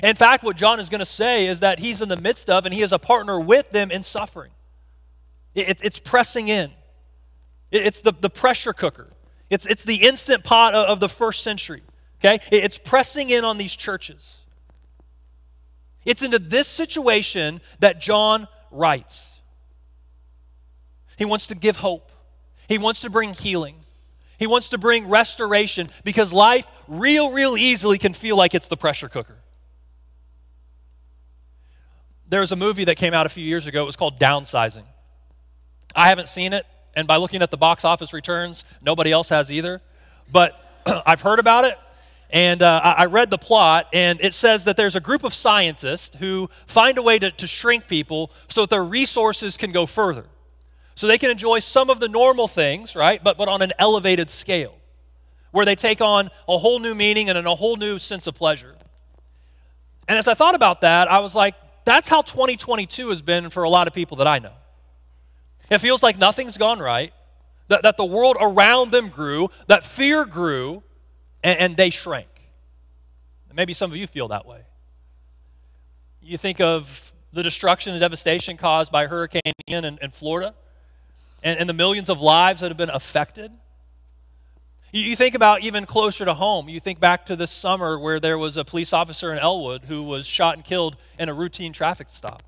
In 0.03 0.17
fact, 0.17 0.43
what 0.43 0.57
John 0.57 0.81
is 0.81 0.89
going 0.89 1.01
to 1.01 1.07
say 1.07 1.47
is 1.47 1.61
that 1.61 1.79
he's 1.79 2.01
in 2.01 2.09
the 2.09 2.17
midst 2.17 2.49
of 2.49 2.65
and 2.65 2.75
he 2.75 2.81
is 2.81 2.93
a 2.93 2.99
partner 2.99 3.39
with 3.39 3.71
them 3.71 3.91
in 3.91 4.03
suffering. 4.03 4.51
It, 5.55 5.81
it's 5.83 5.99
pressing 5.99 6.49
in, 6.49 6.71
it, 7.71 7.87
it's 7.87 8.01
the, 8.01 8.13
the 8.19 8.31
pressure 8.31 8.73
cooker, 8.73 9.09
it's, 9.51 9.67
it's 9.67 9.85
the 9.85 9.97
instant 9.97 10.45
pot 10.45 10.75
of, 10.75 10.87
of 10.87 11.01
the 11.01 11.11
first 11.11 11.43
century. 11.43 11.83
Okay? 12.21 12.37
It, 12.51 12.65
it's 12.65 12.79
pressing 12.79 13.29
in 13.29 13.45
on 13.45 13.59
these 13.59 13.77
churches. 13.77 14.39
It's 16.05 16.23
into 16.23 16.39
this 16.39 16.67
situation 16.69 17.61
that 17.81 18.01
John 18.01 18.49
writes. 18.71 19.29
He 21.17 21.25
wants 21.25 21.49
to 21.49 21.55
give 21.55 21.77
hope, 21.77 22.11
he 22.69 22.79
wants 22.79 23.03
to 23.03 23.11
bring 23.11 23.35
healing, 23.35 23.77
he 24.39 24.47
wants 24.47 24.71
to 24.71 24.79
bring 24.79 25.09
restoration 25.09 25.89
because 26.05 26.33
life, 26.33 26.67
real, 26.89 27.33
real 27.33 27.57
easily, 27.57 27.99
can 27.99 28.13
feel 28.13 28.37
like 28.37 28.55
it's 28.55 28.67
the 28.67 28.77
pressure 28.77 29.09
cooker. 29.09 29.37
There 32.29 32.41
was 32.41 32.51
a 32.51 32.57
movie 32.57 32.85
that 32.87 32.97
came 32.97 33.13
out 33.13 33.27
a 33.27 33.29
few 33.29 33.45
years 33.45 33.67
ago. 33.67 33.83
It 33.83 33.87
was 33.87 33.97
called 33.97 34.19
Downsizing. 34.19 34.85
I 35.95 36.09
haven't 36.09 36.29
seen 36.29 36.55
it, 36.55 36.67
and 36.97 37.07
by 37.07 37.17
looking 37.17 37.43
at 37.43 37.51
the 37.51 37.57
box 37.57 37.85
office 37.85 38.13
returns, 38.15 38.65
nobody 38.81 39.13
else 39.13 39.29
has 39.29 39.53
either. 39.53 39.83
But 40.33 40.59
I've 41.07 41.21
heard 41.21 41.39
about 41.39 41.67
it, 41.67 41.79
and 42.33 42.63
uh, 42.63 42.81
I 42.83 43.05
read 43.05 43.29
the 43.29 43.37
plot, 43.37 43.89
and 43.93 44.19
it 44.23 44.33
says 44.33 44.65
that 44.65 44.79
there's 44.79 44.97
a 44.97 45.01
group 45.01 45.23
of 45.23 45.35
scientists 45.35 46.17
who 46.17 46.49
find 46.67 46.97
a 46.97 47.03
way 47.03 47.19
to, 47.19 47.31
to 47.31 47.47
shrink 47.47 47.89
people 47.89 48.31
so 48.49 48.63
that 48.63 48.71
their 48.71 48.85
resources 48.85 49.59
can 49.59 49.71
go 49.71 49.85
further. 49.85 50.25
So 50.95 51.07
they 51.07 51.19
can 51.19 51.31
enjoy 51.31 51.59
some 51.59 51.91
of 51.91 52.01
the 52.01 52.09
normal 52.09 52.49
things, 52.49 52.97
right, 52.97 53.23
but, 53.23 53.37
but 53.37 53.49
on 53.49 53.61
an 53.61 53.75
elevated 53.79 54.31
scale, 54.31 54.75
where 55.51 55.67
they 55.67 55.75
take 55.75 56.01
on 56.01 56.31
a 56.49 56.57
whole 56.57 56.79
new 56.79 56.95
meaning 56.95 57.29
and 57.29 57.47
a 57.47 57.55
whole 57.55 57.77
new 57.77 57.99
sense 57.99 58.27
of 58.27 58.35
pleasure. 58.35 58.77
And 60.09 60.19
as 60.19 60.27
I 60.27 60.33
thought 60.33 60.55
about 60.55 60.81
that, 60.81 61.11
I 61.11 61.19
was 61.19 61.35
like, 61.35 61.55
that's 61.85 62.09
how 62.09 62.23
2022 62.23 63.11
has 63.11 63.21
been 63.21 63.51
for 63.51 63.63
a 63.65 63.69
lot 63.69 63.89
of 63.89 63.93
people 63.93 64.17
that 64.19 64.27
I 64.27 64.39
know. 64.39 64.55
It 65.69 65.79
feels 65.79 66.03
like 66.03 66.17
nothing's 66.17 66.57
gone 66.57 66.79
right, 66.79 67.13
that, 67.69 67.83
that 67.83 67.99
the 67.99 68.07
world 68.07 68.39
around 68.41 68.91
them 68.91 69.11
grew, 69.11 69.49
that 69.67 69.85
fear 69.85 70.25
grew, 70.25 70.83
and, 71.43 71.59
and 71.59 71.77
they 71.77 71.91
shrank. 71.91 72.29
Maybe 73.55 73.75
some 73.75 73.91
of 73.91 73.97
you 73.97 74.07
feel 74.07 74.29
that 74.29 74.47
way. 74.47 74.63
You 76.23 76.39
think 76.39 76.61
of 76.61 77.13
the 77.33 77.43
destruction 77.43 77.93
and 77.93 78.01
devastation 78.01 78.57
caused 78.57 78.93
by 78.93 79.07
Hurricane 79.07 79.53
Ian 79.69 79.85
in, 79.85 79.99
in 80.01 80.11
Florida 80.11 80.55
and, 81.43 81.59
and, 81.59 81.69
the 81.69 81.75
millions 81.75 82.09
of 82.09 82.21
lives 82.21 82.61
that 82.61 82.69
have 82.69 82.77
been 82.77 82.91
affected. 82.91 83.51
You, 84.93 85.03
you 85.03 85.17
think 85.17 85.35
about 85.35 85.63
even 85.63 85.87
closer 85.87 86.25
to 86.25 86.35
home. 86.35 86.69
You 86.69 86.79
think 86.79 87.01
back 87.01 87.27
to 87.27 87.37
this 87.37 87.51
summer 87.51 87.99
where 87.99 88.21
there 88.21 88.39
was 88.39 88.57
a 88.57 88.65
police 88.65 88.93
officer 88.93 89.33
in 89.33 89.39
Elwood 89.39 89.85
who 89.87 90.03
was 90.05 90.27
shot 90.27 90.57
and 90.57 90.65
killed 90.65 90.97
in 91.19 91.29
a 91.29 91.35
routine 91.35 91.73
traffic 91.73 92.09
stop. 92.11 92.43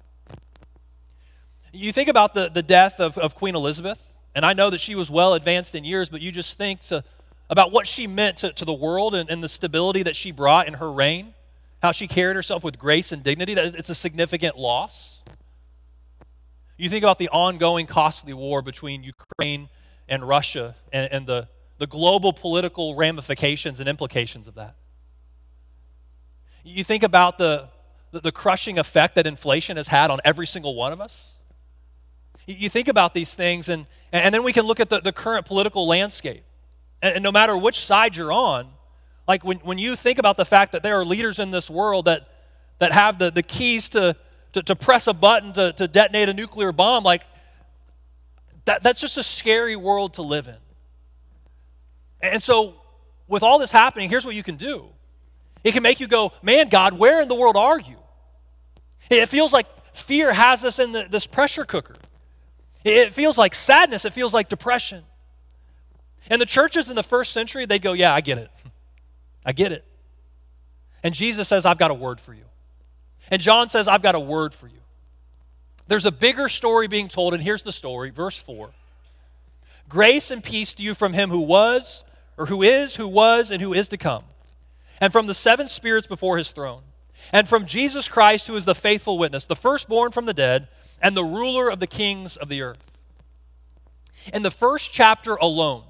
You 1.73 1.93
think 1.93 2.09
about 2.09 2.35
the, 2.35 2.49
the 2.49 2.63
death 2.63 3.01
of, 3.01 3.19
of 3.19 3.35
Queen 3.35 3.57
Elizabeth, 3.57 4.01
and 4.35 4.47
I 4.47 4.53
know 4.53 4.71
that 4.71 4.81
she 4.81 4.95
was 4.95 5.11
well 5.11 5.35
advanced 5.35 5.75
in 5.75 5.85
years, 5.85 6.09
but 6.09 6.21
you 6.21 6.31
just 6.31 6.57
think 6.57 6.83
to 6.85 7.03
about 7.51 7.73
what 7.73 7.87
she 7.87 8.07
meant 8.07 8.39
to, 8.39 8.53
to 8.53 8.65
the 8.65 8.73
world 8.73 9.15
and, 9.15 9.31
and 9.31 9.43
the 9.43 9.49
stability 9.49 10.03
that 10.03 10.17
she 10.17 10.31
brought 10.31 10.67
in 10.67 10.75
her 10.75 10.91
reign, 10.91 11.35
how 11.83 11.93
she 11.93 12.09
carried 12.09 12.37
herself 12.37 12.65
with 12.65 12.79
grace 12.79 13.13
and 13.13 13.23
dignity, 13.23 13.55
that 13.55 13.75
it's 13.75 13.91
a 13.91 13.95
significant 13.95 14.59
loss. 14.59 15.21
You 16.77 16.89
think 16.89 17.05
about 17.05 17.19
the 17.19 17.29
ongoing 17.29 17.87
costly 17.87 18.33
war 18.33 18.63
between 18.63 19.05
Ukraine 19.05 19.69
and 20.09 20.27
Russia 20.27 20.75
and, 20.93 21.13
and 21.13 21.27
the, 21.27 21.49
the 21.79 21.87
global 21.87 22.33
political 22.33 22.97
ramifications 22.97 23.79
and 23.81 23.89
implications 23.89 24.47
of 24.47 24.55
that. 24.55 24.75
You 26.65 26.83
think 26.83 27.03
about 27.03 27.37
the, 27.39 27.69
the, 28.11 28.21
the 28.21 28.33
crushing 28.33 28.79
effect 28.79 29.17
that 29.17 29.27
inflation 29.27 29.77
has 29.77 29.89
had 29.89 30.11
on 30.11 30.21
every 30.25 30.47
single 30.47 30.75
one 30.75 30.93
of 30.93 31.01
us. 31.01 31.33
You 32.47 32.69
think 32.69 32.89
about 32.89 33.15
these 33.15 33.35
things, 33.35 33.69
and, 33.69 33.87
and 34.13 34.35
then 34.35 34.43
we 34.43 34.53
can 34.53 34.67
look 34.67 34.81
at 34.81 34.91
the, 34.91 35.01
the 35.01 35.13
current 35.13 35.47
political 35.47 35.87
landscape. 35.87 36.45
And, 37.05 37.17
and 37.17 37.23
no 37.23 37.31
matter 37.31 37.57
which 37.57 37.81
side 37.85 38.17
you're 38.17 38.33
on, 38.33 38.67
like 39.29 39.45
when, 39.45 39.59
when 39.59 39.79
you 39.79 39.95
think 39.95 40.19
about 40.19 40.39
the 40.39 40.47
fact 40.47 40.73
that 40.73 40.83
there 40.83 40.99
are 40.99 41.05
leaders 41.05 41.39
in 41.39 41.51
this 41.51 41.69
world 41.69 42.07
that, 42.07 42.27
that 42.79 42.93
have 42.93 43.19
the, 43.19 43.31
the 43.31 43.43
keys 43.43 43.91
to, 43.91 44.17
to, 44.55 44.63
to 44.63 44.75
press 44.75 45.07
a 45.07 45.13
button 45.13 45.53
to, 45.53 45.75
to 45.75 45.87
detonate 45.87 46.31
a 46.31 46.35
nuclear 46.35 46.73
bomb, 46.73 47.05
like 47.05 47.23
that, 48.65 48.83
that's 48.83 49.03
just 49.03 49.19
a 49.19 49.23
scary 49.23 49.77
world 49.77 50.15
to 50.15 50.23
live 50.23 50.49
in. 50.49 50.57
And 52.23 52.43
so, 52.43 52.77
with 53.29 53.43
all 53.43 53.59
this 53.59 53.71
happening, 53.71 54.09
here's 54.09 54.25
what 54.25 54.35
you 54.35 54.43
can 54.43 54.57
do 54.57 54.87
it 55.63 55.73
can 55.73 55.83
make 55.83 56.01
you 56.01 56.07
go, 56.07 56.33
man, 56.43 56.71
God, 56.71 56.95
where 56.95 57.21
in 57.21 57.29
the 57.29 57.35
world 57.35 57.57
are 57.57 57.79
you? 57.79 57.97
It 59.11 59.29
feels 59.29 59.53
like 59.53 59.67
fear 59.95 60.33
has 60.33 60.65
us 60.65 60.79
in 60.79 60.93
the, 60.93 61.07
this 61.11 61.27
pressure 61.27 61.67
cooker. 61.67 61.97
It 62.83 63.13
feels 63.13 63.37
like 63.37 63.55
sadness, 63.55 64.07
it 64.07 64.15
feels 64.15 64.33
like 64.33 64.49
depression. 64.49 65.05
And 66.31 66.41
the 66.41 66.47
churches 66.47 66.89
in 66.89 66.97
the 66.97 67.03
first 67.03 67.33
century, 67.33 67.67
they'd 67.67 67.83
go, 67.83 67.93
Yeah, 67.93 68.15
I 68.15 68.21
get 68.21 68.39
it. 68.39 68.51
I 69.45 69.53
get 69.53 69.73
it. 69.73 69.85
And 71.03 71.15
Jesus 71.15 71.49
says, 71.49 71.67
I've 71.67 71.79
got 71.79 71.91
a 71.91 71.95
word 71.95 72.21
for 72.21 72.33
you. 72.33 72.45
And 73.31 73.41
John 73.41 73.69
says, 73.69 73.89
I've 73.89 74.03
got 74.03 74.15
a 74.15 74.21
word 74.21 74.55
for 74.55 74.67
you. 74.67 74.81
There's 75.87 76.07
a 76.07 76.13
bigger 76.13 76.49
story 76.49 76.89
being 76.89 77.09
told, 77.09 77.35
and 77.35 77.43
here's 77.43 77.63
the 77.63 77.73
story, 77.73 78.11
verse 78.11 78.39
4. 78.39 78.71
Grace 79.89 80.31
and 80.31 80.43
peace 80.43 80.73
to 80.75 80.83
you 80.83 80.95
from 80.95 81.13
him 81.13 81.29
who 81.31 81.41
was, 81.41 82.05
or 82.39 82.47
who 82.47 82.63
is, 82.63 82.97
who 82.97 83.07
was, 83.07 83.51
and 83.51 83.61
who 83.61 83.75
is 83.75 83.89
to 83.89 83.99
come, 83.99 84.25
and 84.99 85.13
from 85.13 85.27
the 85.27 85.35
seven 85.35 85.69
spirits 85.69 86.07
before 86.07 86.39
his 86.39 86.53
throne, 86.53 86.83
and 87.33 87.49
from 87.49 87.67
Jesus 87.67 88.09
Christ, 88.09 88.47
who 88.47 88.57
is 88.57 88.65
the 88.65 88.75
faithful 88.75 89.19
witness, 89.19 89.45
the 89.45 89.57
firstborn 89.57 90.11
from 90.11 90.25
the 90.25 90.35
dead, 90.35 90.69
and 91.03 91.15
the 91.15 91.25
ruler 91.25 91.69
of 91.69 91.81
the 91.81 91.87
kings 91.87 92.37
of 92.39 92.49
the 92.49 92.63
earth. 92.63 92.93
In 94.33 94.43
the 94.43 94.51
first 94.51 94.91
chapter 94.91 95.35
alone, 95.35 95.85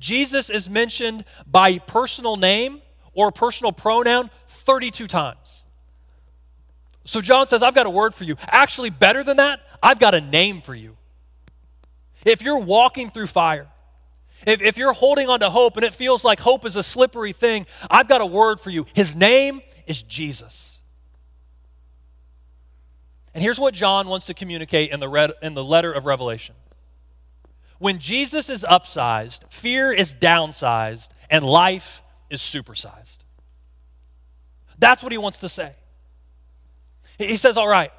Jesus 0.00 0.50
is 0.50 0.68
mentioned 0.68 1.24
by 1.46 1.78
personal 1.78 2.36
name 2.36 2.82
or 3.12 3.30
personal 3.30 3.70
pronoun 3.70 4.30
32 4.48 5.06
times. 5.06 5.64
So 7.04 7.20
John 7.20 7.46
says, 7.46 7.62
I've 7.62 7.74
got 7.74 7.86
a 7.86 7.90
word 7.90 8.14
for 8.14 8.24
you. 8.24 8.36
Actually, 8.46 8.90
better 8.90 9.22
than 9.22 9.36
that, 9.36 9.60
I've 9.82 9.98
got 9.98 10.14
a 10.14 10.20
name 10.20 10.60
for 10.62 10.74
you. 10.74 10.96
If 12.24 12.42
you're 12.42 12.58
walking 12.58 13.10
through 13.10 13.28
fire, 13.28 13.68
if, 14.46 14.60
if 14.60 14.78
you're 14.78 14.92
holding 14.92 15.28
on 15.28 15.40
to 15.40 15.50
hope 15.50 15.76
and 15.76 15.84
it 15.84 15.94
feels 15.94 16.24
like 16.24 16.40
hope 16.40 16.64
is 16.64 16.76
a 16.76 16.82
slippery 16.82 17.32
thing, 17.32 17.66
I've 17.90 18.08
got 18.08 18.20
a 18.20 18.26
word 18.26 18.60
for 18.60 18.70
you. 18.70 18.86
His 18.94 19.14
name 19.14 19.60
is 19.86 20.02
Jesus. 20.02 20.78
And 23.34 23.42
here's 23.42 23.60
what 23.60 23.74
John 23.74 24.08
wants 24.08 24.26
to 24.26 24.34
communicate 24.34 24.90
in 24.90 25.00
the, 25.00 25.08
red, 25.08 25.32
in 25.42 25.54
the 25.54 25.64
letter 25.64 25.92
of 25.92 26.04
Revelation. 26.04 26.54
When 27.80 27.98
Jesus 27.98 28.50
is 28.50 28.62
upsized, 28.62 29.50
fear 29.50 29.90
is 29.90 30.14
downsized, 30.14 31.08
and 31.30 31.42
life 31.42 32.02
is 32.28 32.42
supersized. 32.42 33.24
That's 34.78 35.02
what 35.02 35.12
he 35.12 35.18
wants 35.18 35.40
to 35.40 35.48
say. 35.48 35.72
He 37.16 37.38
says, 37.38 37.56
All 37.56 37.66
right, 37.66 37.90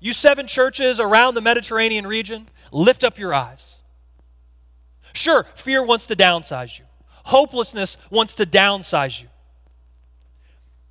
you 0.00 0.14
seven 0.14 0.46
churches 0.46 0.98
around 0.98 1.34
the 1.34 1.42
Mediterranean 1.42 2.06
region, 2.06 2.46
lift 2.72 3.04
up 3.04 3.18
your 3.18 3.34
eyes. 3.34 3.76
Sure, 5.12 5.44
fear 5.54 5.84
wants 5.84 6.06
to 6.06 6.16
downsize 6.16 6.78
you, 6.78 6.86
hopelessness 7.24 7.98
wants 8.10 8.34
to 8.36 8.46
downsize 8.46 9.20
you. 9.20 9.28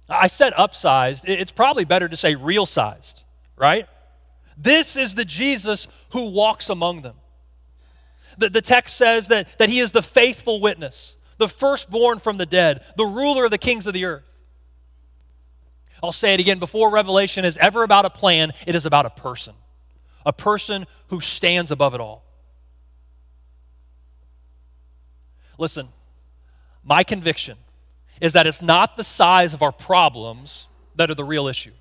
I 0.07 0.27
said 0.27 0.53
upsized. 0.53 1.23
It's 1.27 1.51
probably 1.51 1.85
better 1.85 2.07
to 2.07 2.15
say 2.15 2.35
real 2.35 2.67
sized, 2.67 3.23
right? 3.55 3.87
This 4.55 4.95
is 4.95 5.15
the 5.15 5.25
Jesus 5.25 5.87
who 6.11 6.29
walks 6.29 6.69
among 6.69 7.01
them. 7.01 7.15
The, 8.37 8.49
the 8.49 8.61
text 8.61 8.95
says 8.95 9.27
that, 9.29 9.57
that 9.57 9.69
he 9.69 9.79
is 9.79 9.91
the 9.91 10.01
faithful 10.01 10.61
witness, 10.61 11.15
the 11.37 11.47
firstborn 11.47 12.19
from 12.19 12.37
the 12.37 12.45
dead, 12.45 12.83
the 12.95 13.05
ruler 13.05 13.45
of 13.45 13.51
the 13.51 13.57
kings 13.57 13.87
of 13.87 13.93
the 13.93 14.05
earth. 14.05 14.23
I'll 16.03 16.11
say 16.11 16.33
it 16.33 16.39
again 16.39 16.59
before 16.59 16.91
Revelation 16.91 17.43
is 17.45 17.57
ever 17.57 17.83
about 17.83 18.05
a 18.05 18.09
plan, 18.09 18.51
it 18.67 18.75
is 18.75 18.85
about 18.85 19.05
a 19.05 19.09
person, 19.09 19.53
a 20.25 20.33
person 20.33 20.85
who 21.07 21.19
stands 21.19 21.71
above 21.71 21.95
it 21.95 22.01
all. 22.01 22.23
Listen, 25.57 25.89
my 26.83 27.03
conviction 27.03 27.57
is 28.21 28.33
that 28.33 28.45
it's 28.45 28.61
not 28.61 28.95
the 28.95 29.03
size 29.03 29.53
of 29.53 29.61
our 29.61 29.71
problems 29.71 30.67
that 30.95 31.09
are 31.09 31.15
the 31.15 31.23
real 31.23 31.47
issue. 31.47 31.73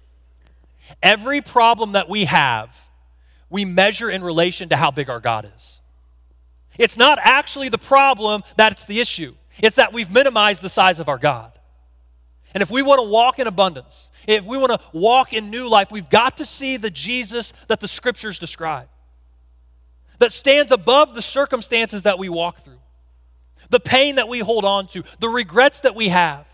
Every 1.03 1.41
problem 1.41 1.93
that 1.93 2.09
we 2.09 2.25
have, 2.25 2.77
we 3.51 3.65
measure 3.65 4.11
in 4.11 4.23
relation 4.23 4.69
to 4.71 4.77
how 4.77 4.91
big 4.91 5.11
our 5.11 5.21
God 5.21 5.51
is. 5.57 5.81
It's 6.79 6.97
not 6.97 7.19
actually 7.23 7.69
the 7.69 7.79
problem 7.79 8.43
that's 8.57 8.85
the 8.85 9.01
issue, 9.01 9.35
it's 9.59 9.77
that 9.77 9.93
we've 9.93 10.11
minimized 10.11 10.63
the 10.63 10.69
size 10.69 11.01
of 11.01 11.09
our 11.09 11.19
God. 11.19 11.53
And 12.55 12.63
if 12.63 12.71
we 12.71 12.81
want 12.83 13.03
to 13.03 13.09
walk 13.09 13.39
in 13.39 13.47
abundance, 13.47 14.09
if 14.27 14.45
we 14.45 14.57
want 14.57 14.73
to 14.73 14.81
walk 14.93 15.33
in 15.33 15.51
new 15.51 15.69
life, 15.69 15.91
we've 15.91 16.09
got 16.09 16.39
to 16.39 16.45
see 16.45 16.79
the 16.79 16.91
Jesus 16.91 17.53
that 17.69 17.81
the 17.81 17.89
scriptures 17.89 18.39
describe, 18.39 18.89
that 20.19 20.33
stands 20.33 20.73
above 20.73 21.15
the 21.15 21.23
circumstances 21.23 22.05
that 22.05 22.19
we 22.19 22.29
walk 22.29 22.65
through 22.65 22.79
the 23.71 23.81
pain 23.81 24.17
that 24.17 24.29
we 24.29 24.39
hold 24.39 24.65
on 24.65 24.87
to, 24.89 25.03
the 25.21 25.29
regrets 25.29 25.81
that 25.81 25.95
we 25.95 26.09
have, 26.09 26.47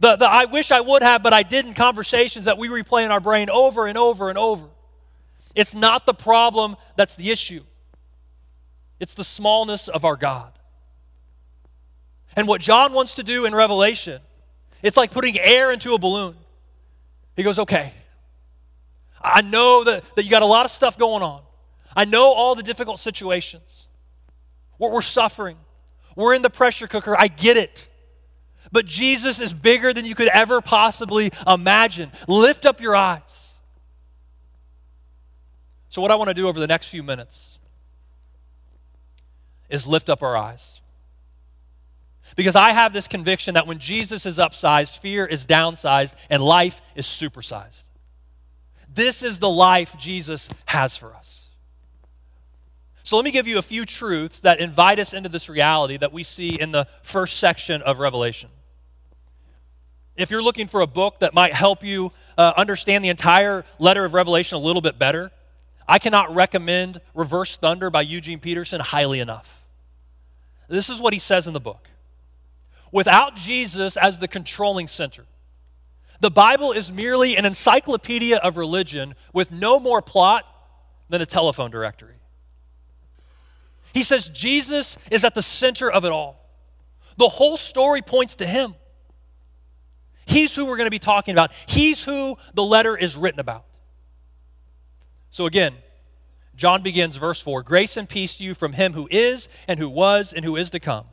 the, 0.00 0.16
the 0.16 0.26
I 0.26 0.44
wish 0.44 0.70
I 0.70 0.80
would 0.80 1.02
have, 1.02 1.22
but 1.22 1.32
I 1.32 1.42
didn't 1.42 1.74
conversations 1.74 2.44
that 2.44 2.56
we 2.56 2.68
replay 2.68 3.04
in 3.04 3.10
our 3.10 3.20
brain 3.20 3.50
over 3.50 3.86
and 3.86 3.98
over 3.98 4.28
and 4.28 4.38
over. 4.38 4.66
It's 5.54 5.74
not 5.74 6.06
the 6.06 6.14
problem 6.14 6.76
that's 6.96 7.16
the 7.16 7.30
issue, 7.30 7.62
it's 9.00 9.14
the 9.14 9.24
smallness 9.24 9.88
of 9.88 10.04
our 10.04 10.16
God. 10.16 10.52
And 12.36 12.46
what 12.46 12.60
John 12.60 12.92
wants 12.92 13.14
to 13.14 13.22
do 13.22 13.46
in 13.46 13.54
Revelation, 13.54 14.20
it's 14.82 14.96
like 14.96 15.10
putting 15.10 15.38
air 15.38 15.72
into 15.72 15.94
a 15.94 15.98
balloon. 15.98 16.36
He 17.36 17.42
goes, 17.42 17.58
okay, 17.58 17.92
I 19.20 19.42
know 19.42 19.84
that, 19.84 20.04
that 20.16 20.24
you 20.24 20.30
got 20.30 20.42
a 20.42 20.46
lot 20.46 20.64
of 20.64 20.70
stuff 20.70 20.98
going 20.98 21.22
on. 21.22 21.42
I 21.96 22.04
know 22.04 22.32
all 22.32 22.54
the 22.54 22.62
difficult 22.62 22.98
situations. 22.98 23.86
We're 24.78 25.02
suffering. 25.02 25.56
We're 26.14 26.34
in 26.34 26.42
the 26.42 26.50
pressure 26.50 26.86
cooker. 26.86 27.16
I 27.18 27.28
get 27.28 27.56
it. 27.56 27.88
But 28.70 28.86
Jesus 28.86 29.40
is 29.40 29.54
bigger 29.54 29.92
than 29.92 30.04
you 30.04 30.14
could 30.14 30.28
ever 30.28 30.60
possibly 30.60 31.30
imagine. 31.46 32.12
Lift 32.26 32.66
up 32.66 32.80
your 32.80 32.94
eyes. 32.94 33.48
So, 35.88 36.02
what 36.02 36.10
I 36.10 36.16
want 36.16 36.28
to 36.28 36.34
do 36.34 36.48
over 36.48 36.60
the 36.60 36.66
next 36.66 36.88
few 36.88 37.02
minutes 37.02 37.57
is 39.68 39.86
lift 39.86 40.08
up 40.08 40.22
our 40.22 40.36
eyes. 40.36 40.80
Because 42.36 42.56
I 42.56 42.70
have 42.70 42.92
this 42.92 43.08
conviction 43.08 43.54
that 43.54 43.66
when 43.66 43.78
Jesus 43.78 44.26
is 44.26 44.38
upsized, 44.38 44.98
fear 44.98 45.24
is 45.24 45.46
downsized, 45.46 46.14
and 46.28 46.42
life 46.42 46.82
is 46.94 47.06
supersized. 47.06 47.82
This 48.92 49.22
is 49.22 49.38
the 49.38 49.48
life 49.48 49.96
Jesus 49.98 50.48
has 50.66 50.96
for 50.96 51.14
us. 51.14 51.42
So 53.02 53.16
let 53.16 53.24
me 53.24 53.30
give 53.30 53.46
you 53.46 53.58
a 53.58 53.62
few 53.62 53.86
truths 53.86 54.40
that 54.40 54.60
invite 54.60 54.98
us 54.98 55.14
into 55.14 55.30
this 55.30 55.48
reality 55.48 55.96
that 55.96 56.12
we 56.12 56.22
see 56.22 56.60
in 56.60 56.72
the 56.72 56.86
first 57.02 57.38
section 57.38 57.80
of 57.80 58.00
Revelation. 58.00 58.50
If 60.14 60.30
you're 60.30 60.42
looking 60.42 60.66
for 60.66 60.80
a 60.80 60.86
book 60.86 61.20
that 61.20 61.32
might 61.32 61.54
help 61.54 61.82
you 61.82 62.10
uh, 62.36 62.52
understand 62.56 63.04
the 63.04 63.08
entire 63.08 63.64
letter 63.78 64.04
of 64.04 64.12
Revelation 64.12 64.56
a 64.56 64.60
little 64.60 64.82
bit 64.82 64.98
better, 64.98 65.30
I 65.88 65.98
cannot 65.98 66.34
recommend 66.34 67.00
Reverse 67.14 67.56
Thunder 67.56 67.88
by 67.88 68.02
Eugene 68.02 68.40
Peterson 68.40 68.80
highly 68.80 69.20
enough. 69.20 69.57
This 70.68 70.90
is 70.90 71.00
what 71.00 71.12
he 71.12 71.18
says 71.18 71.46
in 71.46 71.54
the 71.54 71.60
book. 71.60 71.88
Without 72.92 73.34
Jesus 73.34 73.96
as 73.96 74.18
the 74.18 74.28
controlling 74.28 74.86
center, 74.86 75.24
the 76.20 76.30
Bible 76.30 76.72
is 76.72 76.92
merely 76.92 77.36
an 77.36 77.44
encyclopedia 77.44 78.38
of 78.38 78.56
religion 78.56 79.14
with 79.32 79.50
no 79.50 79.78
more 79.78 80.02
plot 80.02 80.44
than 81.08 81.22
a 81.22 81.26
telephone 81.26 81.70
directory. 81.70 82.16
He 83.92 84.02
says 84.02 84.28
Jesus 84.28 84.96
is 85.10 85.24
at 85.24 85.34
the 85.34 85.42
center 85.42 85.90
of 85.90 86.04
it 86.04 86.12
all. 86.12 86.44
The 87.16 87.28
whole 87.28 87.56
story 87.56 88.02
points 88.02 88.36
to 88.36 88.46
him. 88.46 88.74
He's 90.26 90.54
who 90.54 90.66
we're 90.66 90.76
going 90.76 90.86
to 90.86 90.90
be 90.90 90.98
talking 90.98 91.32
about. 91.34 91.52
He's 91.66 92.04
who 92.04 92.36
the 92.54 92.62
letter 92.62 92.96
is 92.96 93.16
written 93.16 93.40
about. 93.40 93.64
So 95.30 95.46
again, 95.46 95.74
John 96.58 96.82
begins 96.82 97.14
verse 97.14 97.40
4 97.40 97.62
Grace 97.62 97.96
and 97.96 98.08
peace 98.08 98.36
to 98.36 98.44
you 98.44 98.52
from 98.52 98.72
him 98.72 98.92
who 98.92 99.08
is, 99.10 99.48
and 99.68 99.78
who 99.78 99.88
was, 99.88 100.32
and 100.32 100.44
who 100.44 100.56
is 100.56 100.70
to 100.70 100.80
come, 100.80 101.06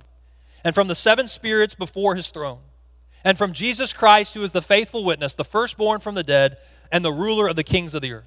and 0.63 0.73
from 0.73 0.87
the 0.87 0.95
seven 0.95 1.27
spirits 1.27 1.75
before 1.75 2.15
his 2.15 2.29
throne, 2.29 2.59
and 3.23 3.37
from 3.37 3.53
Jesus 3.53 3.93
Christ, 3.93 4.33
who 4.33 4.43
is 4.43 4.51
the 4.51 4.61
faithful 4.61 5.05
witness, 5.05 5.35
the 5.35 5.45
firstborn 5.45 5.99
from 6.01 6.15
the 6.15 6.23
dead, 6.23 6.57
and 6.91 7.05
the 7.05 7.11
ruler 7.11 7.47
of 7.47 7.55
the 7.55 7.63
kings 7.63 7.93
of 7.93 8.01
the 8.01 8.11
earth. 8.11 8.25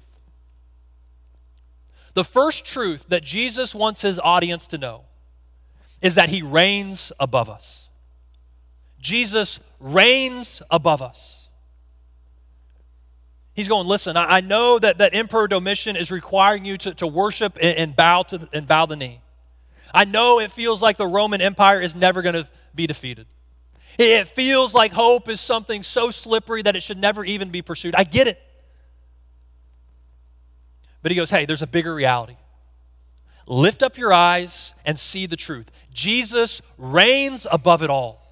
The 2.13 2.23
first 2.23 2.65
truth 2.65 3.05
that 3.09 3.23
Jesus 3.23 3.75
wants 3.75 4.01
his 4.01 4.17
audience 4.17 4.65
to 4.67 4.77
know 4.77 5.03
is 6.01 6.15
that 6.15 6.29
he 6.29 6.41
reigns 6.41 7.11
above 7.19 7.49
us. 7.49 7.89
Jesus 9.01 9.59
reigns 9.81 10.61
above 10.71 11.01
us. 11.01 11.38
He's 13.59 13.67
going, 13.67 13.87
listen, 13.87 14.15
I, 14.15 14.37
I 14.37 14.39
know 14.39 14.79
that, 14.79 14.99
that 14.99 15.13
Emperor 15.13 15.45
Domitian 15.45 15.97
is 15.97 16.11
requiring 16.11 16.63
you 16.63 16.77
to, 16.77 16.93
to 16.93 17.05
worship 17.05 17.57
and, 17.61 17.77
and 17.77 17.93
bow 17.93 18.23
to 18.23 18.37
the, 18.37 18.49
and 18.53 18.65
bow 18.65 18.85
the 18.85 18.95
knee. 18.95 19.19
I 19.93 20.05
know 20.05 20.39
it 20.39 20.49
feels 20.49 20.81
like 20.81 20.95
the 20.95 21.05
Roman 21.05 21.41
Empire 21.41 21.81
is 21.81 21.93
never 21.93 22.21
going 22.21 22.35
to 22.35 22.47
be 22.73 22.87
defeated. 22.87 23.27
It 23.97 24.29
feels 24.29 24.73
like 24.73 24.93
hope 24.93 25.27
is 25.27 25.41
something 25.41 25.83
so 25.83 26.09
slippery 26.09 26.61
that 26.61 26.77
it 26.77 26.83
should 26.83 26.97
never 26.97 27.25
even 27.25 27.49
be 27.49 27.61
pursued. 27.61 27.95
I 27.95 28.05
get 28.05 28.27
it. 28.27 28.41
But 31.01 31.11
he 31.11 31.17
goes, 31.17 31.29
hey, 31.29 31.45
there's 31.45 31.61
a 31.61 31.67
bigger 31.67 31.93
reality. 31.93 32.37
Lift 33.45 33.83
up 33.83 33.97
your 33.97 34.13
eyes 34.13 34.73
and 34.85 34.97
see 34.97 35.25
the 35.25 35.35
truth. 35.35 35.69
Jesus 35.91 36.61
reigns 36.77 37.45
above 37.51 37.83
it 37.83 37.89
all. 37.89 38.28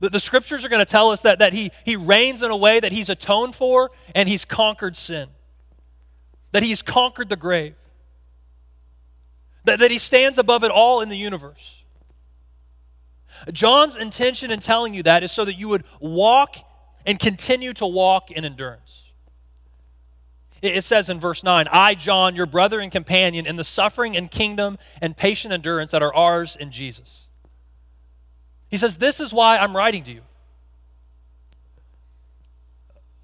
The, 0.00 0.08
the 0.08 0.20
scriptures 0.20 0.64
are 0.64 0.68
going 0.68 0.84
to 0.84 0.90
tell 0.90 1.10
us 1.10 1.22
that, 1.22 1.38
that 1.38 1.52
he, 1.52 1.70
he 1.84 1.96
reigns 1.96 2.42
in 2.42 2.50
a 2.50 2.56
way 2.56 2.80
that 2.80 2.92
he's 2.92 3.10
atoned 3.10 3.54
for 3.54 3.90
and 4.14 4.28
he's 4.28 4.44
conquered 4.44 4.96
sin, 4.96 5.28
that 6.52 6.62
he's 6.62 6.82
conquered 6.82 7.28
the 7.28 7.36
grave, 7.36 7.74
that, 9.64 9.78
that 9.78 9.90
he 9.90 9.98
stands 9.98 10.38
above 10.38 10.64
it 10.64 10.70
all 10.70 11.00
in 11.02 11.08
the 11.08 11.16
universe. 11.16 11.82
John's 13.52 13.96
intention 13.96 14.50
in 14.50 14.58
telling 14.58 14.94
you 14.94 15.02
that 15.04 15.22
is 15.22 15.32
so 15.32 15.44
that 15.44 15.54
you 15.54 15.68
would 15.68 15.84
walk 16.00 16.56
and 17.06 17.18
continue 17.18 17.72
to 17.74 17.86
walk 17.86 18.30
in 18.30 18.44
endurance. 18.44 19.02
It 20.62 20.84
says 20.84 21.08
in 21.08 21.20
verse 21.20 21.42
9, 21.42 21.66
I, 21.72 21.94
John, 21.94 22.34
your 22.34 22.44
brother 22.44 22.80
and 22.80 22.92
companion, 22.92 23.46
in 23.46 23.56
the 23.56 23.64
suffering 23.64 24.14
and 24.14 24.30
kingdom 24.30 24.76
and 25.00 25.16
patient 25.16 25.54
endurance 25.54 25.90
that 25.92 26.02
are 26.02 26.14
ours 26.14 26.54
in 26.54 26.70
Jesus. 26.70 27.26
He 28.70 28.76
says, 28.76 28.96
This 28.96 29.20
is 29.20 29.34
why 29.34 29.58
I'm 29.58 29.76
writing 29.76 30.04
to 30.04 30.12
you. 30.12 30.22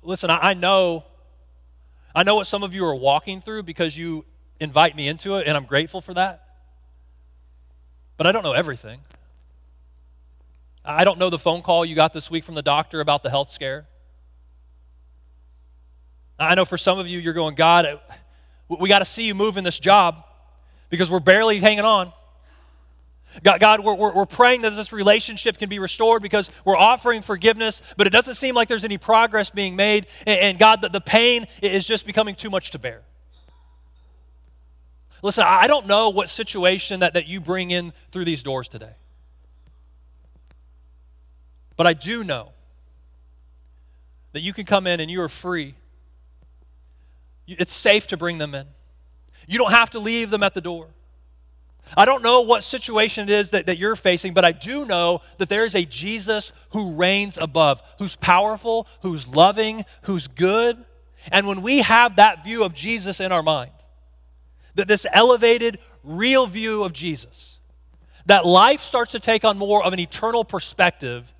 Listen, 0.02 0.30
I, 0.30 0.54
know, 0.54 1.04
I 2.14 2.22
know 2.22 2.36
what 2.36 2.46
some 2.46 2.62
of 2.62 2.74
you 2.74 2.84
are 2.86 2.94
walking 2.94 3.40
through 3.40 3.64
because 3.64 3.96
you 3.96 4.24
invite 4.60 4.94
me 4.94 5.08
into 5.08 5.36
it, 5.36 5.48
and 5.48 5.56
I'm 5.56 5.64
grateful 5.64 6.00
for 6.00 6.14
that. 6.14 6.44
But 8.16 8.26
I 8.26 8.32
don't 8.32 8.42
know 8.42 8.52
everything. 8.52 9.00
I 10.84 11.02
don't 11.02 11.18
know 11.18 11.28
the 11.28 11.38
phone 11.38 11.62
call 11.62 11.84
you 11.84 11.96
got 11.96 12.12
this 12.12 12.30
week 12.30 12.44
from 12.44 12.54
the 12.54 12.62
doctor 12.62 13.00
about 13.00 13.24
the 13.24 13.30
health 13.30 13.50
scare. 13.50 13.86
I 16.38 16.54
know 16.54 16.64
for 16.64 16.78
some 16.78 16.98
of 16.98 17.08
you, 17.08 17.18
you're 17.18 17.32
going, 17.32 17.54
God, 17.54 18.00
we 18.68 18.88
got 18.88 19.00
to 19.00 19.04
see 19.04 19.24
you 19.24 19.34
move 19.34 19.56
in 19.56 19.64
this 19.64 19.80
job 19.80 20.24
because 20.88 21.10
we're 21.10 21.20
barely 21.20 21.58
hanging 21.58 21.84
on. 21.84 22.12
God, 23.42 23.60
God 23.60 23.84
we're, 23.84 23.94
we're, 23.94 24.26
praying 24.26 24.62
that 24.62 24.70
this 24.70 24.92
relationship 24.92 25.58
can 25.58 25.68
be 25.68 25.78
restored 25.78 26.22
because 26.22 26.50
we're 26.64 26.76
offering 26.76 27.22
forgiveness, 27.22 27.82
but 27.96 28.06
it 28.06 28.10
doesn't 28.10 28.34
seem 28.34 28.54
like 28.54 28.68
there's 28.68 28.84
any 28.84 28.98
progress 28.98 29.50
being 29.50 29.76
made. 29.76 30.06
And, 30.26 30.40
and 30.40 30.58
God, 30.58 30.80
the, 30.80 30.88
the 30.88 31.00
pain 31.00 31.46
is 31.62 31.86
just 31.86 32.06
becoming 32.06 32.34
too 32.34 32.50
much 32.50 32.70
to 32.72 32.78
bear. 32.78 33.02
Listen, 35.22 35.44
I 35.46 35.66
don't 35.66 35.86
know 35.86 36.10
what 36.10 36.28
situation 36.28 37.00
that, 37.00 37.14
that 37.14 37.26
you 37.26 37.40
bring 37.40 37.70
in 37.70 37.92
through 38.10 38.24
these 38.24 38.42
doors 38.42 38.68
today. 38.68 38.94
But 41.76 41.86
I 41.86 41.92
do 41.92 42.24
know 42.24 42.52
that 44.32 44.40
you 44.40 44.52
can 44.52 44.64
come 44.66 44.86
in 44.86 45.00
and 45.00 45.10
you 45.10 45.22
are 45.22 45.28
free. 45.28 45.74
It's 47.46 47.72
safe 47.72 48.06
to 48.08 48.16
bring 48.16 48.38
them 48.38 48.54
in. 48.54 48.66
You 49.46 49.58
don't 49.58 49.72
have 49.72 49.90
to 49.90 49.98
leave 49.98 50.30
them 50.30 50.42
at 50.42 50.54
the 50.54 50.60
door. 50.60 50.88
I 51.94 52.04
don't 52.04 52.22
know 52.22 52.40
what 52.40 52.64
situation 52.64 53.28
it 53.28 53.32
is 53.32 53.50
that, 53.50 53.66
that 53.66 53.78
you're 53.78 53.96
facing, 53.96 54.34
but 54.34 54.44
I 54.44 54.52
do 54.52 54.84
know 54.86 55.20
that 55.38 55.48
there 55.48 55.64
is 55.64 55.74
a 55.74 55.84
Jesus 55.84 56.52
who 56.70 56.94
reigns 56.94 57.38
above, 57.38 57.82
who's 57.98 58.16
powerful, 58.16 58.88
who's 59.02 59.28
loving, 59.28 59.84
who's 60.02 60.26
good. 60.26 60.82
And 61.30 61.46
when 61.46 61.62
we 61.62 61.82
have 61.82 62.16
that 62.16 62.44
view 62.44 62.64
of 62.64 62.74
Jesus 62.74 63.20
in 63.20 63.30
our 63.30 63.42
mind, 63.42 63.70
that 64.74 64.88
this 64.88 65.06
elevated, 65.12 65.78
real 66.02 66.46
view 66.46 66.82
of 66.82 66.92
Jesus, 66.92 67.58
that 68.26 68.44
life 68.44 68.80
starts 68.80 69.12
to 69.12 69.20
take 69.20 69.44
on 69.44 69.56
more 69.56 69.84
of 69.84 69.92
an 69.92 70.00
eternal 70.00 70.44
perspective 70.44 71.32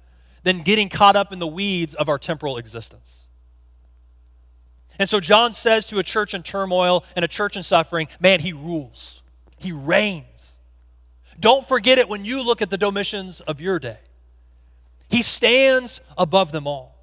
than 0.45 0.63
getting 0.63 0.89
caught 0.89 1.17
up 1.17 1.33
in 1.33 1.41
the 1.41 1.47
weeds 1.47 1.95
of 1.95 2.09
our 2.09 2.19
temporal 2.19 2.57
existence. 2.57 3.23
And 4.99 5.09
so 5.09 5.21
John 5.21 5.53
says 5.53 5.87
to 5.89 5.99
a 5.99 6.03
church 6.03 6.35
in 6.35 6.43
turmoil 6.43 7.05
and 7.17 7.25
a 7.25 7.29
church 7.29 7.57
in 7.57 7.63
suffering, 7.63 8.09
man, 8.21 8.41
he 8.41 8.53
rules. 8.53 9.23
He 9.59 9.73
reigns. 9.73 10.25
Don't 11.39 11.67
forget 11.67 11.99
it 11.99 12.09
when 12.09 12.25
you 12.25 12.43
look 12.43 12.63
at 12.63 12.71
the 12.71 12.79
Domitians 12.79 13.41
of 13.41 13.61
your 13.61 13.79
day. 13.79 13.99
He 15.09 15.23
stands 15.23 16.01
above 16.17 16.53
them 16.53 16.67
all. 16.67 16.97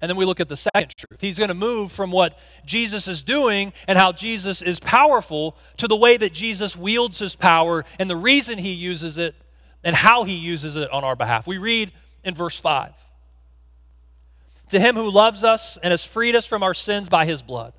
And 0.00 0.10
then 0.10 0.16
we 0.16 0.26
look 0.26 0.40
at 0.40 0.50
the 0.50 0.56
second 0.56 0.94
truth. 0.96 1.20
He's 1.20 1.38
going 1.38 1.48
to 1.48 1.54
move 1.54 1.90
from 1.90 2.10
what 2.10 2.38
Jesus 2.66 3.08
is 3.08 3.22
doing 3.22 3.72
and 3.88 3.98
how 3.98 4.12
Jesus 4.12 4.60
is 4.60 4.78
powerful 4.78 5.56
to 5.78 5.88
the 5.88 5.96
way 5.96 6.18
that 6.18 6.34
Jesus 6.34 6.76
wields 6.76 7.18
his 7.18 7.36
power 7.36 7.86
and 7.98 8.10
the 8.10 8.16
reason 8.16 8.58
he 8.58 8.72
uses 8.72 9.16
it 9.16 9.34
and 9.82 9.96
how 9.96 10.24
he 10.24 10.34
uses 10.34 10.76
it 10.76 10.90
on 10.90 11.04
our 11.04 11.16
behalf. 11.16 11.46
We 11.46 11.56
read 11.56 11.90
in 12.22 12.34
verse 12.34 12.58
5 12.58 12.92
To 14.70 14.80
him 14.80 14.94
who 14.94 15.10
loves 15.10 15.42
us 15.42 15.78
and 15.82 15.90
has 15.90 16.04
freed 16.04 16.36
us 16.36 16.46
from 16.46 16.62
our 16.62 16.74
sins 16.74 17.08
by 17.08 17.24
his 17.24 17.40
blood, 17.40 17.72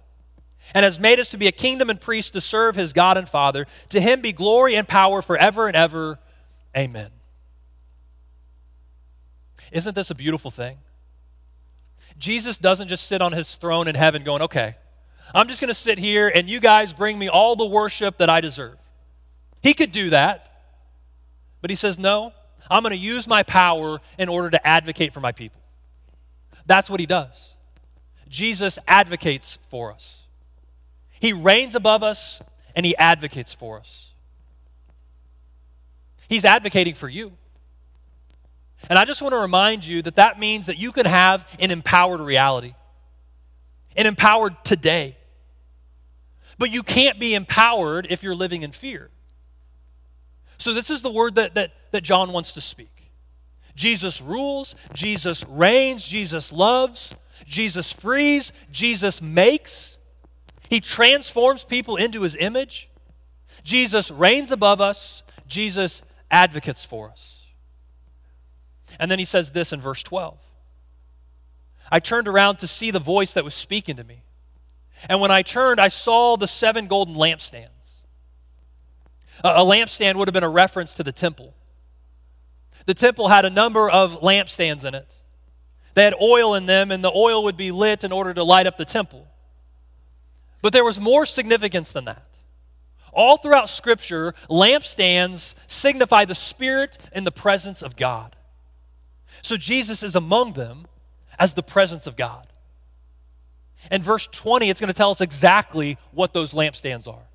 and 0.73 0.83
has 0.83 0.99
made 0.99 1.19
us 1.19 1.29
to 1.29 1.37
be 1.37 1.47
a 1.47 1.51
kingdom 1.51 1.89
and 1.89 1.99
priests 1.99 2.31
to 2.31 2.41
serve 2.41 2.75
his 2.75 2.93
God 2.93 3.17
and 3.17 3.29
Father, 3.29 3.65
to 3.89 4.01
him 4.01 4.21
be 4.21 4.33
glory 4.33 4.75
and 4.75 4.87
power 4.87 5.21
forever 5.21 5.67
and 5.67 5.75
ever. 5.75 6.19
Amen. 6.75 7.09
Isn't 9.71 9.95
this 9.95 10.11
a 10.11 10.15
beautiful 10.15 10.51
thing? 10.51 10.77
Jesus 12.17 12.57
doesn't 12.57 12.87
just 12.87 13.07
sit 13.07 13.21
on 13.21 13.33
his 13.33 13.55
throne 13.55 13.87
in 13.87 13.95
heaven 13.95 14.23
going, 14.23 14.41
okay, 14.41 14.75
I'm 15.33 15.47
just 15.47 15.59
going 15.59 15.69
to 15.69 15.73
sit 15.73 15.97
here 15.97 16.31
and 16.33 16.49
you 16.49 16.59
guys 16.59 16.93
bring 16.93 17.17
me 17.17 17.27
all 17.27 17.55
the 17.55 17.65
worship 17.65 18.17
that 18.17 18.29
I 18.29 18.41
deserve. 18.41 18.77
He 19.61 19.73
could 19.73 19.91
do 19.91 20.11
that. 20.11 20.51
But 21.61 21.71
he 21.71 21.75
says, 21.75 21.97
No, 21.97 22.31
I'm 22.69 22.83
going 22.83 22.91
to 22.91 22.97
use 22.97 23.27
my 23.27 23.41
power 23.41 23.99
in 24.19 24.29
order 24.29 24.51
to 24.51 24.67
advocate 24.67 25.13
for 25.13 25.19
my 25.19 25.31
people. 25.31 25.59
That's 26.67 26.89
what 26.89 26.99
he 26.99 27.07
does. 27.07 27.53
Jesus 28.29 28.77
advocates 28.87 29.57
for 29.69 29.91
us. 29.91 30.21
He 31.25 31.33
reigns 31.33 31.73
above 31.73 32.03
us 32.03 32.39
and 32.75 32.85
he 32.85 32.95
advocates 32.97 33.51
for 33.51 33.79
us. 33.79 34.11
He's 36.29 36.45
advocating 36.45 36.93
for 36.93 37.09
you. 37.09 37.31
And 38.91 38.99
I 38.99 39.05
just 39.05 39.23
want 39.23 39.33
to 39.33 39.39
remind 39.39 39.87
you 39.87 40.03
that 40.03 40.17
that 40.17 40.39
means 40.39 40.67
that 40.67 40.77
you 40.77 40.91
can 40.91 41.07
have 41.07 41.47
an 41.59 41.71
empowered 41.71 42.21
reality, 42.21 42.75
an 43.97 44.05
empowered 44.05 44.53
today. 44.63 45.17
But 46.59 46.69
you 46.69 46.83
can't 46.83 47.19
be 47.19 47.33
empowered 47.33 48.05
if 48.11 48.21
you're 48.21 48.35
living 48.35 48.61
in 48.61 48.71
fear. 48.71 49.09
So, 50.59 50.75
this 50.75 50.91
is 50.91 51.01
the 51.01 51.09
word 51.11 51.33
that, 51.35 51.55
that, 51.55 51.71
that 51.89 52.01
John 52.01 52.33
wants 52.33 52.53
to 52.53 52.61
speak. 52.61 53.11
Jesus 53.75 54.21
rules, 54.21 54.75
Jesus 54.93 55.43
reigns, 55.47 56.05
Jesus 56.05 56.51
loves, 56.51 57.15
Jesus 57.47 57.91
frees, 57.91 58.51
Jesus 58.71 59.23
makes. 59.23 59.94
He 60.69 60.79
transforms 60.79 61.63
people 61.63 61.95
into 61.95 62.21
his 62.21 62.35
image. 62.35 62.89
Jesus 63.63 64.11
reigns 64.11 64.51
above 64.51 64.81
us, 64.81 65.23
Jesus 65.47 66.01
advocates 66.31 66.83
for 66.83 67.09
us. 67.09 67.35
And 68.99 69.11
then 69.11 69.19
he 69.19 69.25
says 69.25 69.51
this 69.51 69.73
in 69.73 69.81
verse 69.81 70.03
12 70.03 70.37
I 71.91 71.99
turned 71.99 72.27
around 72.27 72.57
to 72.57 72.67
see 72.67 72.91
the 72.91 72.99
voice 72.99 73.33
that 73.33 73.43
was 73.43 73.53
speaking 73.53 73.97
to 73.97 74.03
me. 74.03 74.23
And 75.07 75.21
when 75.21 75.31
I 75.31 75.41
turned, 75.41 75.79
I 75.79 75.89
saw 75.89 76.35
the 76.35 76.47
seven 76.47 76.87
golden 76.87 77.15
lampstands. 77.15 77.69
A 79.43 79.61
lampstand 79.61 80.15
would 80.15 80.27
have 80.27 80.33
been 80.33 80.43
a 80.43 80.49
reference 80.49 80.95
to 80.95 81.03
the 81.03 81.11
temple. 81.11 81.53
The 82.85 82.93
temple 82.93 83.27
had 83.27 83.45
a 83.45 83.49
number 83.49 83.89
of 83.89 84.21
lampstands 84.21 84.85
in 84.85 84.95
it. 84.95 85.07
They 85.93 86.03
had 86.03 86.15
oil 86.21 86.55
in 86.55 86.65
them, 86.65 86.91
and 86.91 87.03
the 87.03 87.11
oil 87.13 87.43
would 87.43 87.57
be 87.57 87.71
lit 87.71 88.03
in 88.03 88.11
order 88.11 88.33
to 88.33 88.43
light 88.43 88.67
up 88.67 88.77
the 88.77 88.85
temple. 88.85 89.27
But 90.65 90.73
there 90.73 90.83
was 90.83 90.99
more 90.99 91.27
significance 91.27 91.91
than 91.91 92.05
that. 92.05 92.23
All 93.13 93.37
throughout 93.37 93.69
Scripture, 93.69 94.33
lampstands 94.49 95.53
signify 95.67 96.25
the 96.25 96.33
Spirit 96.33 96.97
and 97.11 97.23
the 97.23 97.31
presence 97.31 97.83
of 97.83 97.95
God. 97.95 98.35
So 99.43 99.57
Jesus 99.57 100.01
is 100.01 100.15
among 100.15 100.53
them 100.53 100.87
as 101.37 101.53
the 101.53 101.61
presence 101.61 102.07
of 102.07 102.15
God. 102.15 102.47
And 103.91 104.03
verse 104.03 104.25
20, 104.25 104.71
it's 104.71 104.79
going 104.79 104.87
to 104.87 104.97
tell 104.97 105.11
us 105.11 105.21
exactly 105.21 105.99
what 106.09 106.33
those 106.33 106.51
lampstands 106.51 107.07
are. 107.07 107.27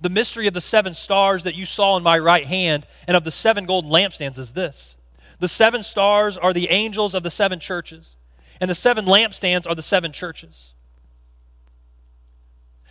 The 0.00 0.08
mystery 0.08 0.46
of 0.46 0.54
the 0.54 0.60
seven 0.60 0.94
stars 0.94 1.42
that 1.42 1.56
you 1.56 1.66
saw 1.66 1.96
in 1.96 2.04
my 2.04 2.16
right 2.20 2.46
hand 2.46 2.86
and 3.08 3.16
of 3.16 3.24
the 3.24 3.32
seven 3.32 3.66
golden 3.66 3.90
lampstands 3.90 4.38
is 4.38 4.52
this 4.52 4.94
the 5.40 5.48
seven 5.48 5.82
stars 5.82 6.36
are 6.36 6.52
the 6.52 6.70
angels 6.70 7.12
of 7.12 7.24
the 7.24 7.30
seven 7.30 7.58
churches, 7.58 8.14
and 8.60 8.70
the 8.70 8.76
seven 8.76 9.04
lampstands 9.04 9.66
are 9.68 9.74
the 9.74 9.82
seven 9.82 10.12
churches. 10.12 10.73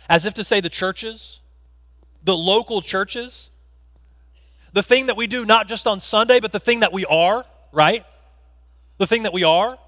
As 0.08 0.26
if 0.26 0.34
to 0.34 0.44
say, 0.44 0.60
the 0.60 0.68
churches, 0.68 1.40
the 2.22 2.36
local 2.36 2.82
churches, 2.82 3.50
the 4.72 4.82
thing 4.82 5.06
that 5.06 5.16
we 5.16 5.26
do 5.26 5.44
not 5.44 5.68
just 5.68 5.86
on 5.86 6.00
Sunday, 6.00 6.40
but 6.40 6.52
the 6.52 6.60
thing 6.60 6.80
that 6.80 6.92
we 6.92 7.04
are, 7.06 7.44
right? 7.72 8.04
The 8.98 9.06
thing 9.06 9.22
that 9.22 9.32
we 9.32 9.44
are. 9.44 9.78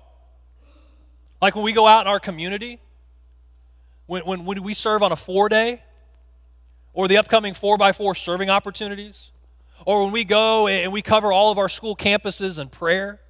Like 1.42 1.54
when 1.54 1.64
we 1.64 1.72
go 1.72 1.86
out 1.86 2.02
in 2.02 2.06
our 2.06 2.20
community, 2.20 2.80
when, 4.06 4.22
when, 4.22 4.44
when 4.44 4.62
we 4.62 4.74
serve 4.74 5.02
on 5.02 5.12
a 5.12 5.16
four 5.16 5.48
day, 5.48 5.82
or 6.94 7.08
the 7.08 7.18
upcoming 7.18 7.52
4x4 7.52 8.16
serving 8.16 8.48
opportunities, 8.48 9.30
or 9.84 10.04
when 10.04 10.12
we 10.12 10.24
go 10.24 10.66
and 10.66 10.92
we 10.92 11.02
cover 11.02 11.30
all 11.30 11.52
of 11.52 11.58
our 11.58 11.68
school 11.68 11.94
campuses 11.94 12.58
in 12.58 12.68
prayer, 12.68 13.20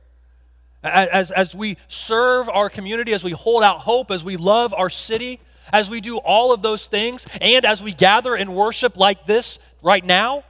as, 0.84 1.30
as 1.30 1.54
we 1.54 1.76
serve 1.88 2.48
our 2.48 2.70
community, 2.70 3.12
as 3.12 3.24
we 3.24 3.32
hold 3.32 3.64
out 3.64 3.80
hope, 3.80 4.10
as 4.10 4.24
we 4.24 4.36
love 4.36 4.72
our 4.72 4.88
city, 4.88 5.40
as 5.72 5.90
we 5.90 6.00
do 6.00 6.18
all 6.18 6.52
of 6.52 6.62
those 6.62 6.86
things, 6.86 7.26
and 7.40 7.64
as 7.64 7.82
we 7.82 7.92
gather 7.92 8.34
and 8.34 8.54
worship 8.54 8.96
like 8.96 9.26
this 9.26 9.58
right 9.82 10.04
now, 10.04 10.44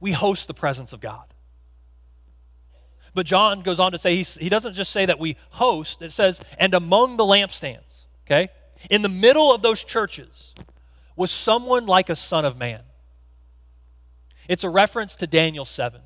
we 0.00 0.12
host 0.12 0.46
the 0.46 0.54
presence 0.54 0.92
of 0.92 1.00
God. 1.00 1.24
But 3.14 3.26
John 3.26 3.60
goes 3.60 3.78
on 3.78 3.92
to 3.92 3.98
say, 3.98 4.16
he 4.16 4.48
doesn't 4.48 4.74
just 4.74 4.90
say 4.90 5.06
that 5.06 5.18
we 5.18 5.36
host, 5.50 6.02
it 6.02 6.12
says, 6.12 6.40
and 6.58 6.74
among 6.74 7.18
the 7.18 7.24
lampstands, 7.24 8.04
okay? 8.26 8.48
In 8.90 9.02
the 9.02 9.08
middle 9.08 9.54
of 9.54 9.62
those 9.62 9.84
churches, 9.84 10.54
was 11.14 11.30
someone 11.30 11.86
like 11.86 12.08
a 12.08 12.16
son 12.16 12.44
of 12.44 12.56
man. 12.56 12.80
It's 14.48 14.64
a 14.64 14.70
reference 14.70 15.14
to 15.16 15.26
Daniel 15.26 15.64
7. 15.64 16.00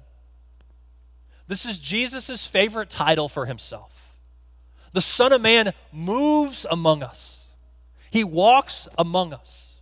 This 1.48 1.64
is 1.64 1.78
Jesus' 1.78 2.44
favorite 2.44 2.90
title 2.90 3.28
for 3.28 3.46
himself. 3.46 4.16
The 4.92 5.00
Son 5.00 5.32
of 5.32 5.40
Man 5.40 5.72
moves 5.92 6.66
among 6.70 7.02
us, 7.02 7.35
he 8.10 8.24
walks 8.24 8.88
among 8.98 9.32
us. 9.32 9.74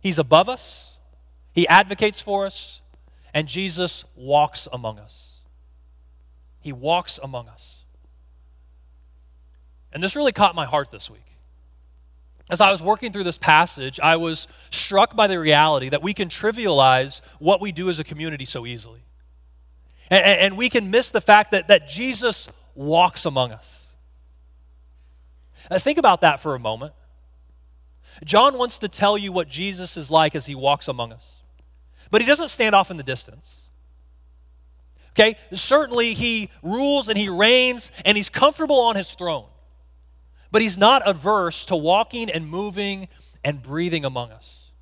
He's 0.00 0.18
above 0.18 0.48
us, 0.48 0.96
he 1.52 1.68
advocates 1.68 2.20
for 2.20 2.46
us, 2.46 2.80
and 3.34 3.46
Jesus 3.46 4.04
walks 4.16 4.66
among 4.72 4.98
us. 4.98 5.38
He 6.60 6.72
walks 6.72 7.18
among 7.22 7.48
us. 7.48 7.84
And 9.92 10.02
this 10.02 10.16
really 10.16 10.32
caught 10.32 10.54
my 10.54 10.66
heart 10.66 10.90
this 10.90 11.10
week. 11.10 11.20
As 12.50 12.60
I 12.60 12.70
was 12.70 12.82
working 12.82 13.12
through 13.12 13.24
this 13.24 13.38
passage, 13.38 14.00
I 14.00 14.16
was 14.16 14.48
struck 14.70 15.14
by 15.14 15.26
the 15.26 15.38
reality 15.38 15.88
that 15.88 16.02
we 16.02 16.12
can 16.12 16.28
trivialize 16.28 17.20
what 17.38 17.60
we 17.60 17.70
do 17.70 17.88
as 17.90 17.98
a 17.98 18.04
community 18.04 18.44
so 18.44 18.66
easily. 18.66 19.00
And, 20.10 20.24
and, 20.24 20.56
we 20.56 20.68
can 20.68 20.90
miss 20.90 21.10
the 21.10 21.20
fact 21.20 21.52
that, 21.52 21.68
that 21.68 21.88
Jesus 21.88 22.48
walks 22.74 23.24
among 23.24 23.52
us. 23.52 23.86
Now, 25.70 25.78
think 25.78 25.98
about 25.98 26.22
that 26.22 26.40
for 26.40 26.54
a 26.54 26.58
moment. 26.58 26.94
John 28.24 28.58
wants 28.58 28.78
to 28.78 28.88
tell 28.88 29.16
you 29.16 29.30
what 29.30 29.48
Jesus 29.48 29.96
is 29.96 30.10
like 30.10 30.34
as 30.34 30.46
he 30.46 30.54
walks 30.54 30.88
among 30.88 31.12
us. 31.12 31.36
But 32.10 32.20
he 32.20 32.26
doesn't 32.26 32.48
stand 32.48 32.74
off 32.74 32.90
in 32.90 32.96
the 32.96 33.02
distance. 33.04 33.62
Okay? 35.12 35.36
Certainly 35.52 36.14
he 36.14 36.50
rules 36.62 37.08
and 37.08 37.16
he 37.16 37.28
reigns 37.28 37.92
and 38.04 38.16
he's 38.16 38.28
comfortable 38.28 38.80
on 38.80 38.96
his 38.96 39.12
throne. 39.12 39.46
But 40.50 40.62
he's 40.62 40.76
not 40.76 41.02
averse 41.06 41.64
to 41.66 41.76
walking 41.76 42.30
and 42.30 42.48
moving 42.48 43.08
and 43.44 43.62
breathing 43.62 44.04
among 44.04 44.32
us. 44.32 44.72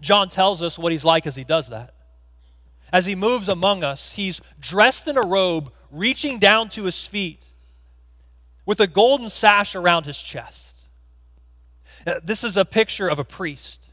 John 0.00 0.30
tells 0.30 0.62
us 0.62 0.78
what 0.78 0.92
he's 0.92 1.04
like 1.04 1.26
as 1.26 1.36
he 1.36 1.44
does 1.44 1.68
that. 1.68 1.94
As 2.92 3.06
he 3.06 3.14
moves 3.14 3.48
among 3.48 3.84
us, 3.84 4.12
he's 4.12 4.40
dressed 4.58 5.06
in 5.06 5.16
a 5.16 5.22
robe 5.22 5.72
reaching 5.90 6.38
down 6.38 6.70
to 6.70 6.84
his 6.84 7.06
feet 7.06 7.42
with 8.66 8.80
a 8.80 8.86
golden 8.86 9.28
sash 9.28 9.74
around 9.74 10.06
his 10.06 10.18
chest. 10.18 10.82
Uh, 12.06 12.20
this 12.22 12.44
is 12.44 12.56
a 12.56 12.64
picture 12.64 13.08
of 13.08 13.18
a 13.18 13.24
priest. 13.24 13.86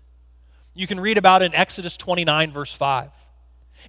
You 0.74 0.88
can 0.88 1.00
read 1.00 1.18
about 1.18 1.42
it 1.42 1.46
in 1.46 1.56
Exodus 1.56 1.98
29, 1.98 2.52
verse 2.52 2.74
5. 2.74 3.12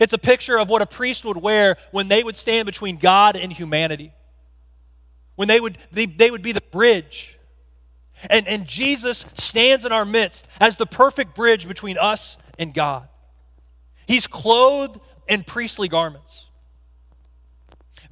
It's 0.01 0.13
a 0.13 0.19
picture 0.19 0.59
of 0.59 0.69
what 0.69 0.83
a 0.83 0.87
priest 0.87 1.25
would 1.25 1.37
wear 1.37 1.77
when 1.91 2.09
they 2.09 2.23
would 2.23 2.37
stand 2.37 2.67
between 2.67 2.97
God 2.97 3.37
and 3.37 3.53
humanity. 3.53 4.13
When 5.37 5.49
they 5.49 5.61
would, 5.61 5.79
they, 5.91 6.07
they 6.07 6.31
would 6.31 6.43
be 6.43 6.53
the 6.53 6.61
bridge. 6.61 7.39
And, 8.29 8.47
and 8.47 8.67
Jesus 8.67 9.25
stands 9.35 9.85
in 9.85 9.93
our 9.93 10.05
midst 10.05 10.47
as 10.61 10.77
the 10.77 10.87
perfect 10.87 11.35
bridge 11.35 11.67
between 11.67 11.97
us 11.99 12.37
and 12.59 12.75
God. 12.75 13.09
He's 14.07 14.27
clothed 14.27 15.01
in 15.29 15.45
priestly 15.45 15.89
garments. 15.89 16.47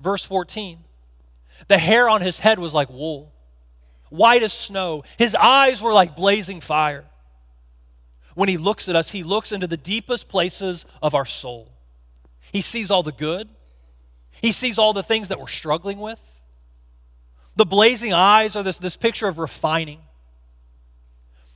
Verse 0.01 0.25
14 0.25 0.79
the 1.67 1.79
hair 1.79 2.09
on 2.09 2.21
his 2.21 2.39
head 2.39 2.59
was 2.59 2.73
like 2.73 2.89
wool, 2.89 3.33
white 4.11 4.43
as 4.43 4.53
snow. 4.53 5.03
His 5.19 5.35
eyes 5.35 5.83
were 5.83 5.93
like 5.93 6.15
blazing 6.15 6.61
fire. 6.61 7.05
When 8.35 8.49
he 8.49 8.57
looks 8.57 8.89
at 8.89 8.95
us, 8.95 9.11
he 9.11 9.25
looks 9.25 9.51
into 9.51 9.67
the 9.67 9.77
deepest 9.77 10.29
places 10.29 10.87
of 11.03 11.15
our 11.15 11.27
soul. 11.27 11.73
He 12.53 12.61
sees 12.61 12.91
all 12.91 13.03
the 13.03 13.13
good, 13.13 13.49
he 14.41 14.53
sees 14.53 14.79
all 14.79 14.93
the 14.93 15.03
things 15.03 15.29
that 15.29 15.41
we're 15.41 15.49
struggling 15.49 15.99
with. 15.99 16.23
The 17.57 17.67
blazing 17.67 18.13
eyes 18.13 18.55
are 18.55 18.63
this, 18.63 18.79
this 18.79 18.97
picture 18.97 19.27
of 19.27 19.39
refining. 19.39 19.99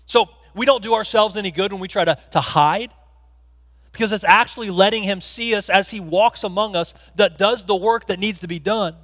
So 0.07 0.29
we 0.53 0.67
don't 0.67 0.83
do 0.83 0.95
ourselves 0.95 1.37
any 1.37 1.53
good 1.53 1.73
when 1.73 1.81
we 1.81 1.87
try 1.87 2.05
to, 2.05 2.19
to 2.33 2.41
hide 2.41 2.91
because 3.93 4.13
it's 4.13 4.25
actually 4.25 4.71
letting 4.71 5.05
him 5.05 5.21
see 5.21 5.55
us 5.55 5.71
as 5.71 5.91
he 5.91 6.01
walks 6.01 6.43
among 6.43 6.75
us 6.75 6.93
that 7.15 7.39
does 7.39 7.65
the 7.65 7.77
work 7.77 8.07
that 8.07 8.19
needs 8.19 8.41
to 8.41 8.49
be 8.49 8.59
done 8.59 8.97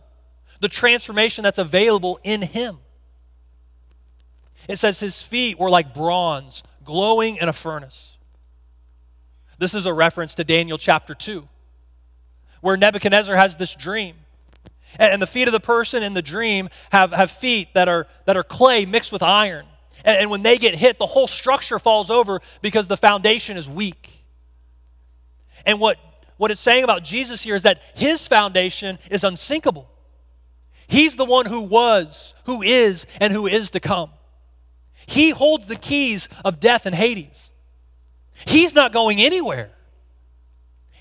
the 0.60 0.68
transformation 0.68 1.42
that's 1.42 1.58
available 1.58 2.20
in 2.22 2.42
him. 2.42 2.78
It 4.68 4.78
says 4.78 5.00
his 5.00 5.22
feet 5.22 5.58
were 5.58 5.70
like 5.70 5.94
bronze, 5.94 6.62
glowing 6.84 7.36
in 7.36 7.48
a 7.48 7.52
furnace. 7.52 8.16
This 9.58 9.74
is 9.74 9.86
a 9.86 9.92
reference 9.92 10.34
to 10.36 10.44
Daniel 10.44 10.78
chapter 10.78 11.14
2, 11.14 11.48
where 12.60 12.76
Nebuchadnezzar 12.76 13.36
has 13.36 13.56
this 13.56 13.74
dream. 13.74 14.14
And 14.98 15.20
the 15.20 15.26
feet 15.26 15.48
of 15.48 15.52
the 15.52 15.60
person 15.60 16.02
in 16.02 16.14
the 16.14 16.22
dream 16.22 16.70
have, 16.90 17.12
have 17.12 17.30
feet 17.30 17.74
that 17.74 17.88
are, 17.88 18.06
that 18.24 18.36
are 18.36 18.42
clay 18.42 18.86
mixed 18.86 19.12
with 19.12 19.22
iron. 19.22 19.66
And, 20.04 20.22
and 20.22 20.30
when 20.30 20.42
they 20.42 20.58
get 20.58 20.74
hit, 20.74 20.98
the 20.98 21.06
whole 21.06 21.26
structure 21.26 21.78
falls 21.78 22.10
over 22.10 22.40
because 22.62 22.88
the 22.88 22.96
foundation 22.96 23.56
is 23.56 23.68
weak. 23.68 24.24
And 25.66 25.80
what, 25.80 25.98
what 26.36 26.50
it's 26.50 26.60
saying 26.60 26.84
about 26.84 27.02
Jesus 27.02 27.42
here 27.42 27.54
is 27.54 27.64
that 27.64 27.82
his 27.94 28.26
foundation 28.26 28.98
is 29.10 29.24
unsinkable. 29.24 29.90
He's 30.88 31.16
the 31.16 31.24
one 31.24 31.46
who 31.46 31.60
was, 31.60 32.34
who 32.46 32.62
is, 32.62 33.06
and 33.20 33.32
who 33.32 33.46
is 33.46 33.70
to 33.70 33.80
come. 33.80 34.10
He 35.06 35.30
holds 35.30 35.66
the 35.66 35.76
keys 35.76 36.28
of 36.44 36.60
death 36.60 36.86
and 36.86 36.94
Hades. 36.94 37.50
He's 38.46 38.74
not 38.74 38.92
going 38.92 39.20
anywhere. 39.20 39.70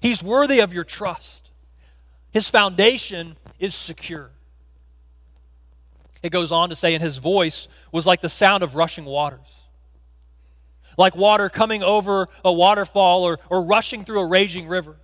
He's 0.01 0.21
worthy 0.21 0.59
of 0.59 0.73
your 0.73 0.83
trust. 0.83 1.49
His 2.31 2.49
foundation 2.49 3.37
is 3.59 3.73
secure. 3.73 4.29
It 6.21 6.31
goes 6.31 6.51
on 6.51 6.69
to 6.69 6.75
say, 6.75 6.93
and 6.93 7.01
his 7.01 7.17
voice 7.17 7.67
was 7.91 8.05
like 8.05 8.21
the 8.21 8.29
sound 8.29 8.63
of 8.63 8.75
rushing 8.75 9.05
waters, 9.05 9.67
like 10.97 11.15
water 11.15 11.47
coming 11.47 11.81
over 11.81 12.27
a 12.43 12.51
waterfall 12.51 13.23
or, 13.23 13.39
or 13.49 13.63
rushing 13.63 14.03
through 14.03 14.19
a 14.19 14.27
raging 14.27 14.67
river. 14.67 14.97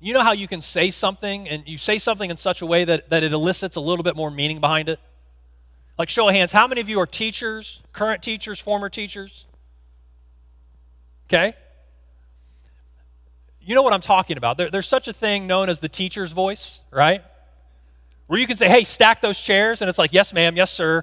You 0.00 0.12
know 0.12 0.22
how 0.22 0.32
you 0.32 0.46
can 0.46 0.60
say 0.60 0.90
something 0.90 1.48
and 1.48 1.66
you 1.66 1.78
say 1.78 1.98
something 1.98 2.30
in 2.30 2.36
such 2.36 2.62
a 2.62 2.66
way 2.66 2.84
that, 2.84 3.10
that 3.10 3.22
it 3.22 3.32
elicits 3.32 3.76
a 3.76 3.80
little 3.80 4.02
bit 4.02 4.16
more 4.16 4.30
meaning 4.30 4.60
behind 4.60 4.88
it? 4.88 5.00
Like, 5.98 6.10
show 6.10 6.28
of 6.28 6.34
hands, 6.34 6.52
how 6.52 6.66
many 6.66 6.80
of 6.80 6.88
you 6.88 7.00
are 7.00 7.06
teachers, 7.06 7.80
current 7.92 8.22
teachers, 8.22 8.60
former 8.60 8.90
teachers? 8.90 9.46
Okay? 11.28 11.54
You 13.60 13.74
know 13.74 13.82
what 13.82 13.94
I'm 13.94 14.02
talking 14.02 14.36
about. 14.36 14.58
There, 14.58 14.70
there's 14.70 14.86
such 14.86 15.08
a 15.08 15.12
thing 15.12 15.46
known 15.46 15.68
as 15.68 15.80
the 15.80 15.88
teacher's 15.88 16.32
voice, 16.32 16.80
right? 16.90 17.24
Where 18.26 18.38
you 18.38 18.46
can 18.46 18.56
say, 18.56 18.68
hey, 18.68 18.84
stack 18.84 19.20
those 19.22 19.40
chairs, 19.40 19.80
and 19.80 19.88
it's 19.88 19.98
like, 19.98 20.12
yes, 20.12 20.34
ma'am, 20.34 20.54
yes, 20.54 20.70
sir. 20.70 21.02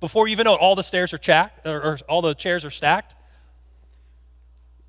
Before 0.00 0.26
you 0.26 0.32
even 0.32 0.44
know 0.44 0.54
it, 0.54 0.60
all 0.60 0.74
the 0.74 0.82
stairs 0.82 1.14
are 1.14 1.18
chacked, 1.18 1.66
or, 1.66 1.80
or 1.80 1.98
all 2.08 2.20
the 2.20 2.34
chairs 2.34 2.64
are 2.64 2.70
stacked. 2.70 3.14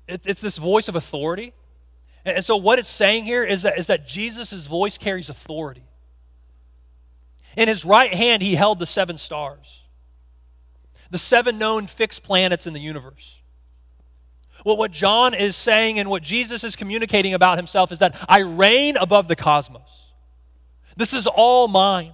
It, 0.08 0.22
it's 0.26 0.40
this 0.40 0.58
voice 0.58 0.88
of 0.88 0.96
authority. 0.96 1.52
And 2.24 2.44
so, 2.44 2.56
what 2.56 2.78
it's 2.78 2.90
saying 2.90 3.24
here 3.24 3.44
is 3.44 3.62
that, 3.62 3.78
is 3.78 3.86
that 3.86 4.06
Jesus' 4.06 4.66
voice 4.66 4.98
carries 4.98 5.28
authority. 5.28 5.84
In 7.56 7.68
his 7.68 7.84
right 7.84 8.12
hand, 8.12 8.42
he 8.42 8.54
held 8.54 8.78
the 8.78 8.86
seven 8.86 9.16
stars, 9.16 9.82
the 11.10 11.18
seven 11.18 11.58
known 11.58 11.86
fixed 11.86 12.22
planets 12.22 12.66
in 12.66 12.72
the 12.72 12.80
universe. 12.80 13.38
Well, 14.64 14.76
what 14.76 14.90
John 14.90 15.32
is 15.32 15.56
saying 15.56 15.98
and 15.98 16.10
what 16.10 16.22
Jesus 16.22 16.64
is 16.64 16.76
communicating 16.76 17.32
about 17.32 17.56
himself 17.56 17.92
is 17.92 18.00
that 18.00 18.14
I 18.28 18.40
reign 18.40 18.98
above 18.98 19.26
the 19.26 19.36
cosmos. 19.36 19.82
This 20.96 21.14
is 21.14 21.26
all 21.26 21.66
mine. 21.66 22.12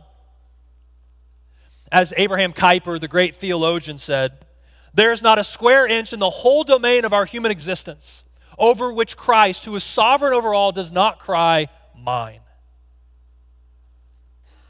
As 1.90 2.14
Abraham 2.16 2.52
Kuyper, 2.52 3.00
the 3.00 3.08
great 3.08 3.34
theologian, 3.34 3.98
said, 3.98 4.46
there 4.94 5.12
is 5.12 5.22
not 5.22 5.38
a 5.38 5.44
square 5.44 5.86
inch 5.86 6.12
in 6.12 6.20
the 6.20 6.30
whole 6.30 6.62
domain 6.62 7.04
of 7.04 7.12
our 7.12 7.24
human 7.24 7.50
existence 7.50 8.22
over 8.58 8.92
which 8.92 9.16
Christ, 9.16 9.64
who 9.64 9.74
is 9.76 9.84
sovereign 9.84 10.32
over 10.32 10.54
all, 10.54 10.72
does 10.72 10.92
not 10.92 11.18
cry, 11.18 11.68
Mine. 11.96 12.40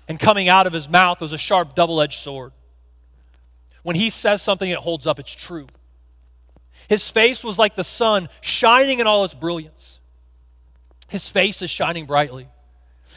And 0.09 0.19
coming 0.19 0.49
out 0.49 0.67
of 0.67 0.73
his 0.73 0.89
mouth 0.89 1.21
was 1.21 1.33
a 1.33 1.39
sharp 1.39 1.75
double 1.75 2.01
edged 2.01 2.21
sword. 2.21 2.53
When 3.83 3.97
he 3.97 4.11
says 4.11 4.43
something, 4.43 4.69
it 4.71 4.79
holds 4.79 5.07
up, 5.07 5.19
it's 5.19 5.35
true. 5.35 5.67
His 6.89 7.11
face 7.11 7.43
was 7.43 7.59
like 7.59 7.75
the 7.75 7.85
sun, 7.85 8.29
shining 8.41 9.01
in 9.01 9.07
all 9.07 9.25
its 9.25 9.35
brilliance. 9.35 9.99
His 11.09 11.29
face 11.29 11.63
is 11.63 11.71
shining 11.71 12.07
brightly, 12.07 12.49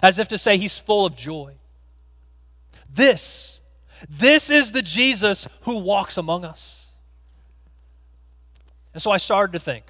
as 0.02 0.20
if 0.20 0.28
to 0.30 0.38
say 0.38 0.58
he's 0.58 0.78
full 0.78 1.06
of 1.06 1.16
joy. 1.16 1.56
This, 2.92 3.60
this 4.10 4.50
is 4.50 4.72
the 4.72 4.82
Jesus 4.82 5.48
who 5.62 5.80
walks 5.80 6.18
among 6.18 6.46
us. 6.46 6.88
And 8.94 9.02
so 9.02 9.12
I 9.12 9.18
started 9.18 9.54
to 9.54 9.60
think 9.60 9.86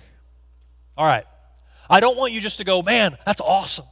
all 1.00 1.06
right. 1.06 1.26
I 1.90 2.02
don't 2.02 2.18
want 2.18 2.34
you 2.34 2.42
just 2.42 2.58
to 2.58 2.66
go, 2.66 2.82
man, 2.82 3.18
that's 3.26 3.40
awesome. 3.40 3.86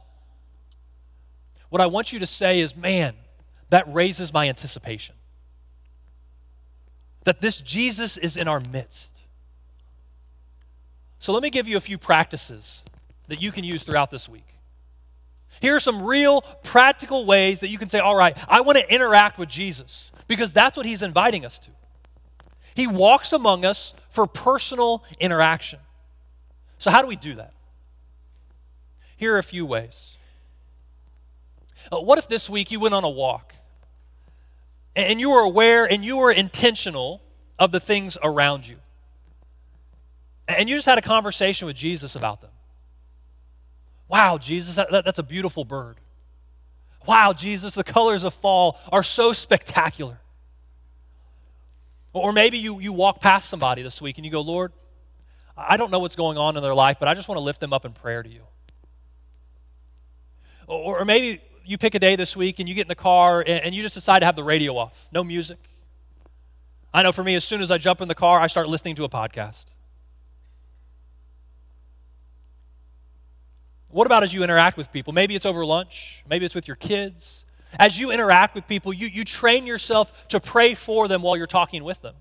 What 1.70 1.80
I 1.80 1.86
want 1.86 2.12
you 2.12 2.18
to 2.18 2.26
say 2.26 2.60
is, 2.60 2.76
man, 2.76 3.14
that 3.70 3.90
raises 3.92 4.30
my 4.30 4.46
anticipation. 4.46 5.14
That 7.24 7.40
this 7.40 7.62
Jesus 7.62 8.18
is 8.18 8.36
in 8.36 8.46
our 8.46 8.60
midst. 8.60 9.20
So 11.18 11.32
let 11.32 11.42
me 11.42 11.48
give 11.48 11.66
you 11.66 11.78
a 11.78 11.80
few 11.80 11.96
practices 11.96 12.82
that 13.28 13.40
you 13.40 13.52
can 13.52 13.64
use 13.64 13.82
throughout 13.82 14.10
this 14.10 14.28
week. 14.28 14.46
Here 15.60 15.74
are 15.74 15.80
some 15.80 16.04
real 16.04 16.42
practical 16.62 17.24
ways 17.24 17.60
that 17.60 17.70
you 17.70 17.78
can 17.78 17.88
say, 17.88 18.00
all 18.00 18.16
right, 18.16 18.36
I 18.48 18.60
want 18.60 18.76
to 18.76 18.94
interact 18.94 19.38
with 19.38 19.48
Jesus 19.48 20.12
because 20.26 20.52
that's 20.52 20.76
what 20.76 20.84
he's 20.84 21.02
inviting 21.02 21.46
us 21.46 21.58
to. 21.60 21.70
He 22.74 22.86
walks 22.86 23.32
among 23.32 23.64
us 23.64 23.94
for 24.10 24.26
personal 24.26 25.02
interaction. 25.18 25.80
So, 26.78 26.90
how 26.90 27.02
do 27.02 27.08
we 27.08 27.16
do 27.16 27.34
that? 27.36 27.52
Here 29.16 29.34
are 29.34 29.38
a 29.38 29.42
few 29.42 29.66
ways. 29.66 30.16
Uh, 31.90 32.00
what 32.00 32.18
if 32.18 32.28
this 32.28 32.48
week 32.48 32.70
you 32.70 32.80
went 32.80 32.94
on 32.94 33.04
a 33.04 33.08
walk 33.08 33.54
and 34.94 35.20
you 35.20 35.30
were 35.30 35.40
aware 35.40 35.84
and 35.84 36.04
you 36.04 36.16
were 36.16 36.30
intentional 36.30 37.22
of 37.58 37.72
the 37.72 37.80
things 37.80 38.16
around 38.22 38.66
you? 38.66 38.76
And 40.46 40.68
you 40.68 40.76
just 40.76 40.86
had 40.86 40.98
a 40.98 41.02
conversation 41.02 41.66
with 41.66 41.76
Jesus 41.76 42.14
about 42.14 42.40
them. 42.40 42.50
Wow, 44.08 44.38
Jesus, 44.38 44.76
that, 44.76 44.90
that, 44.90 45.04
that's 45.04 45.18
a 45.18 45.24
beautiful 45.24 45.64
bird. 45.64 45.96
Wow, 47.06 47.32
Jesus, 47.32 47.74
the 47.74 47.84
colors 47.84 48.24
of 48.24 48.34
fall 48.34 48.78
are 48.90 49.02
so 49.02 49.32
spectacular. 49.32 50.20
Or 52.12 52.32
maybe 52.32 52.58
you, 52.58 52.80
you 52.80 52.92
walk 52.92 53.20
past 53.20 53.48
somebody 53.48 53.82
this 53.82 54.00
week 54.00 54.16
and 54.16 54.24
you 54.24 54.32
go, 54.32 54.40
Lord, 54.40 54.72
I 55.58 55.76
don't 55.76 55.90
know 55.90 55.98
what's 55.98 56.16
going 56.16 56.38
on 56.38 56.56
in 56.56 56.62
their 56.62 56.74
life, 56.74 56.98
but 57.00 57.08
I 57.08 57.14
just 57.14 57.28
want 57.28 57.36
to 57.36 57.42
lift 57.42 57.60
them 57.60 57.72
up 57.72 57.84
in 57.84 57.92
prayer 57.92 58.22
to 58.22 58.28
you. 58.28 58.42
Or, 60.66 61.00
or 61.00 61.04
maybe 61.04 61.40
you 61.64 61.78
pick 61.78 61.94
a 61.94 61.98
day 61.98 62.14
this 62.14 62.36
week 62.36 62.60
and 62.60 62.68
you 62.68 62.74
get 62.74 62.82
in 62.82 62.88
the 62.88 62.94
car 62.94 63.40
and, 63.40 63.64
and 63.64 63.74
you 63.74 63.82
just 63.82 63.94
decide 63.94 64.20
to 64.20 64.26
have 64.26 64.36
the 64.36 64.44
radio 64.44 64.76
off, 64.76 65.08
no 65.12 65.24
music. 65.24 65.58
I 66.94 67.02
know 67.02 67.12
for 67.12 67.24
me, 67.24 67.34
as 67.34 67.44
soon 67.44 67.60
as 67.60 67.70
I 67.70 67.78
jump 67.78 68.00
in 68.00 68.08
the 68.08 68.14
car, 68.14 68.40
I 68.40 68.46
start 68.46 68.68
listening 68.68 68.94
to 68.96 69.04
a 69.04 69.08
podcast. 69.08 69.64
What 73.90 74.06
about 74.06 74.22
as 74.22 74.32
you 74.32 74.42
interact 74.44 74.76
with 74.76 74.92
people? 74.92 75.12
Maybe 75.12 75.34
it's 75.34 75.46
over 75.46 75.64
lunch, 75.64 76.22
maybe 76.28 76.44
it's 76.44 76.54
with 76.54 76.68
your 76.68 76.76
kids. 76.76 77.44
As 77.78 77.98
you 77.98 78.10
interact 78.10 78.54
with 78.54 78.66
people, 78.66 78.94
you, 78.94 79.08
you 79.08 79.24
train 79.24 79.66
yourself 79.66 80.28
to 80.28 80.40
pray 80.40 80.74
for 80.74 81.06
them 81.08 81.20
while 81.20 81.36
you're 81.36 81.46
talking 81.46 81.84
with 81.84 82.00
them. 82.00 82.14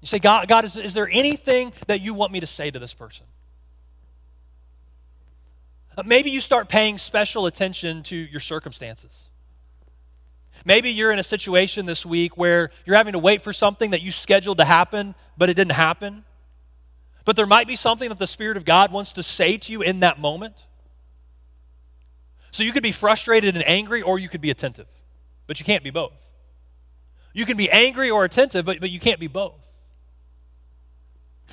You 0.00 0.06
say, 0.06 0.18
God, 0.18 0.46
God 0.48 0.64
is, 0.64 0.76
is 0.76 0.94
there 0.94 1.08
anything 1.10 1.72
that 1.86 2.00
you 2.00 2.14
want 2.14 2.32
me 2.32 2.40
to 2.40 2.46
say 2.46 2.70
to 2.70 2.78
this 2.78 2.94
person? 2.94 3.26
Uh, 5.96 6.02
maybe 6.04 6.30
you 6.30 6.40
start 6.40 6.68
paying 6.68 6.98
special 6.98 7.46
attention 7.46 8.02
to 8.04 8.16
your 8.16 8.40
circumstances. 8.40 9.24
Maybe 10.64 10.90
you're 10.90 11.12
in 11.12 11.18
a 11.18 11.24
situation 11.24 11.86
this 11.86 12.04
week 12.04 12.36
where 12.36 12.70
you're 12.84 12.96
having 12.96 13.12
to 13.12 13.18
wait 13.18 13.40
for 13.40 13.52
something 13.52 13.92
that 13.92 14.02
you 14.02 14.10
scheduled 14.10 14.58
to 14.58 14.64
happen, 14.64 15.14
but 15.38 15.48
it 15.48 15.54
didn't 15.54 15.72
happen. 15.72 16.24
But 17.24 17.36
there 17.36 17.46
might 17.46 17.66
be 17.66 17.76
something 17.76 18.08
that 18.08 18.18
the 18.18 18.26
Spirit 18.26 18.56
of 18.56 18.64
God 18.64 18.92
wants 18.92 19.12
to 19.12 19.22
say 19.22 19.56
to 19.58 19.72
you 19.72 19.82
in 19.82 20.00
that 20.00 20.18
moment. 20.20 20.66
So 22.50 22.62
you 22.62 22.72
could 22.72 22.82
be 22.82 22.92
frustrated 22.92 23.54
and 23.54 23.66
angry, 23.68 24.02
or 24.02 24.18
you 24.18 24.28
could 24.28 24.40
be 24.40 24.50
attentive, 24.50 24.86
but 25.46 25.58
you 25.58 25.64
can't 25.64 25.84
be 25.84 25.90
both. 25.90 26.20
You 27.32 27.44
can 27.44 27.56
be 27.56 27.70
angry 27.70 28.10
or 28.10 28.24
attentive, 28.24 28.64
but, 28.64 28.80
but 28.80 28.90
you 28.90 29.00
can't 29.00 29.20
be 29.20 29.26
both. 29.26 29.68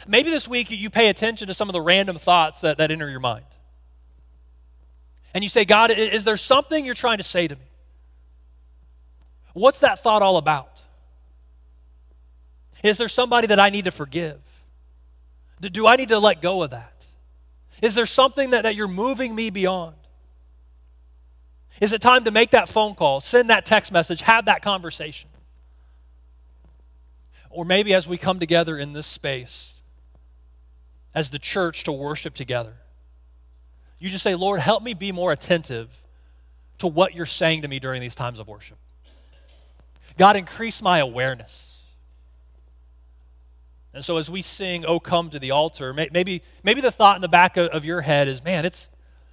Maybe 0.08 0.30
this 0.30 0.48
week 0.48 0.72
you 0.72 0.90
pay 0.90 1.10
attention 1.10 1.48
to 1.48 1.54
some 1.54 1.70
of 1.70 1.74
the 1.74 1.82
random 1.82 2.18
thoughts 2.18 2.62
that, 2.62 2.78
that 2.78 2.92
enter 2.92 3.10
your 3.10 3.20
mind. 3.20 3.46
And 5.34 5.44
you 5.44 5.50
say, 5.50 5.66
God, 5.66 5.92
is 5.92 6.24
there 6.24 6.38
something 6.38 6.86
you're 6.86 6.94
trying 6.94 7.18
to 7.18 7.24
say 7.24 7.48
to 7.48 7.56
me? 7.56 7.66
What's 9.54 9.80
that 9.80 10.00
thought 10.00 10.22
all 10.22 10.38
about? 10.38 10.82
Is 12.84 12.98
there 12.98 13.08
somebody 13.08 13.48
that 13.48 13.60
I 13.60 13.70
need 13.70 13.86
to 13.86 13.92
forgive? 13.92 14.40
Do 15.60 15.88
I 15.88 15.96
need 15.96 16.10
to 16.10 16.20
let 16.20 16.42
go 16.42 16.64
of 16.64 16.72
that? 16.72 16.92
Is 17.82 17.96
there 17.96 18.06
something 18.06 18.52
that, 18.52 18.64
that 18.64 18.76
you're 18.76 18.88
moving 18.88 19.34
me 19.34 19.50
beyond? 19.50 19.96
Is 21.82 21.94
it 21.94 22.02
time 22.02 22.26
to 22.26 22.32
make 22.32 22.52
that 22.52 22.70
phone 22.70 22.96
call, 22.96 23.20
send 23.20 23.50
that 23.50 23.66
text 23.66 23.92
message, 23.92 24.22
have 24.22 24.46
that 24.46 24.62
conversation? 24.62 25.30
Or 27.50 27.66
maybe 27.66 27.94
as 27.94 28.08
we 28.08 28.18
come 28.18 28.40
together 28.40 28.78
in 28.78 28.94
this 28.94 29.08
space, 29.08 29.82
as 31.16 31.30
the 31.30 31.40
church 31.40 31.84
to 31.84 31.92
worship 31.92 32.34
together, 32.34 32.74
you 34.00 34.10
just 34.10 34.24
say, 34.24 34.36
Lord, 34.36 34.60
help 34.60 34.84
me 34.84 34.94
be 34.94 35.12
more 35.12 35.32
attentive 35.32 36.04
to 36.80 36.88
what 36.88 37.16
you're 37.16 37.26
saying 37.26 37.62
to 37.62 37.68
me 37.68 37.80
during 37.80 38.02
these 38.02 38.16
times 38.16 38.40
of 38.40 38.48
worship. 38.48 38.78
God, 40.18 40.36
increase 40.36 40.82
my 40.82 41.00
awareness. 41.00 41.70
And 43.94 44.04
so 44.04 44.18
as 44.18 44.30
we 44.30 44.42
sing, 44.42 44.86
Oh, 44.86 45.00
come 45.00 45.30
to 45.30 45.40
the 45.40 45.52
altar, 45.52 45.94
maybe, 45.94 46.42
maybe 46.64 46.82
the 46.82 46.92
thought 46.92 47.16
in 47.16 47.22
the 47.22 47.28
back 47.28 47.58
of 47.58 47.86
your 47.86 48.02
head 48.02 48.28
is, 48.28 48.44
man, 48.44 48.66
it's, 48.66 48.88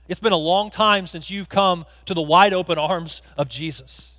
it's 0.06 0.20
been 0.20 0.32
a 0.32 0.36
long 0.36 0.70
time 0.70 1.06
since 1.06 1.30
you've 1.30 1.48
come 1.48 1.86
to 2.04 2.14
the 2.14 2.22
wide 2.22 2.52
open 2.52 2.78
arms 2.78 3.22
of 3.36 3.48
Jesus. 3.48 4.12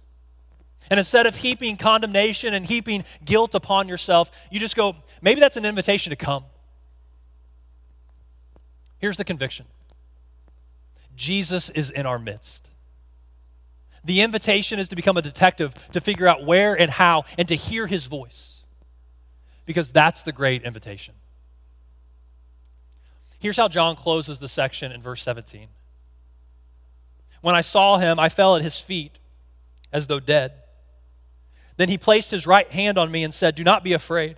And 0.89 1.00
instead 1.00 1.26
of 1.26 1.38
heaping 1.38 1.78
condemnation 1.78 2.54
and 2.54 2.65
heaping 2.65 3.06
guilt 3.24 3.56
upon 3.56 3.88
yourself, 3.88 4.32
you 4.52 4.60
just 4.60 4.76
go, 4.76 4.95
maybe 5.21 5.39
that's 5.39 5.56
an 5.56 5.65
invitation 5.65 6.10
to 6.10 6.17
come. 6.17 6.43
Here's 9.02 9.18
the 9.18 9.26
conviction 9.26 9.66
Jesus 11.16 11.70
is 11.72 11.90
in 11.90 12.06
our 12.06 12.20
midst. 12.20 12.68
The 14.04 14.22
invitation 14.22 14.80
is 14.80 14.90
to 14.90 14.96
become 14.96 15.18
a 15.18 15.22
detective, 15.22 15.74
to 15.92 16.02
figure 16.02 16.28
out 16.28 16.46
where 16.46 16.80
and 16.80 16.90
how, 16.90 17.26
and 17.38 17.48
to 17.50 17.56
hear 17.56 17.86
his 17.86 18.06
voice. 18.06 18.62
Because 19.66 19.92
that's 19.92 20.24
the 20.24 20.32
great 20.32 20.64
invitation. 20.64 21.14
Here's 23.40 23.58
how 23.58 23.68
John 23.68 23.96
closes 23.96 24.40
the 24.40 24.48
section 24.48 24.92
in 24.92 25.02
verse 25.02 25.22
17. 25.22 25.68
When 27.42 27.56
I 27.56 27.62
saw 27.62 27.98
him, 27.98 28.20
I 28.20 28.30
fell 28.30 28.56
at 28.56 28.62
his 28.62 28.80
feet 28.80 29.18
as 29.92 30.08
though 30.08 30.20
dead. 30.20 30.54
Then 31.78 31.90
he 31.90 31.98
placed 31.98 32.32
his 32.32 32.48
right 32.48 32.70
hand 32.72 32.98
on 32.98 33.12
me 33.12 33.24
and 33.24 33.34
said, 33.34 33.56
Do 33.56 33.64
not 33.64 33.84
be 33.84 33.94
afraid. 33.94 34.38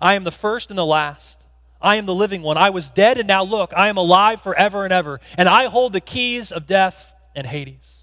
I 0.00 0.14
am 0.14 0.24
the 0.24 0.30
first 0.30 0.70
and 0.70 0.78
the 0.78 0.86
last. 0.86 1.35
I 1.80 1.96
am 1.96 2.06
the 2.06 2.14
living 2.14 2.42
one. 2.42 2.56
I 2.56 2.70
was 2.70 2.90
dead, 2.90 3.18
and 3.18 3.28
now 3.28 3.42
look, 3.42 3.72
I 3.76 3.88
am 3.88 3.96
alive 3.96 4.40
forever 4.40 4.84
and 4.84 4.92
ever, 4.92 5.20
and 5.36 5.48
I 5.48 5.66
hold 5.66 5.92
the 5.92 6.00
keys 6.00 6.52
of 6.52 6.66
death 6.66 7.12
and 7.34 7.46
Hades. 7.46 7.94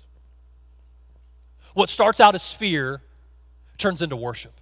What 1.74 1.90
starts 1.90 2.20
out 2.20 2.36
as 2.36 2.52
fear 2.52 3.02
turns 3.78 4.02
into 4.02 4.16
worship. 4.16 4.54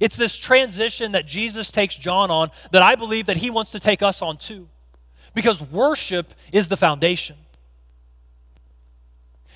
It's 0.00 0.16
this 0.16 0.36
transition 0.36 1.12
that 1.12 1.26
Jesus 1.26 1.70
takes 1.70 1.96
John 1.96 2.30
on 2.30 2.50
that 2.70 2.82
I 2.82 2.94
believe 2.94 3.26
that 3.26 3.36
he 3.36 3.50
wants 3.50 3.70
to 3.72 3.80
take 3.80 4.02
us 4.02 4.22
on 4.22 4.36
too. 4.36 4.68
Because 5.34 5.62
worship 5.62 6.34
is 6.52 6.68
the 6.68 6.76
foundation. 6.76 7.36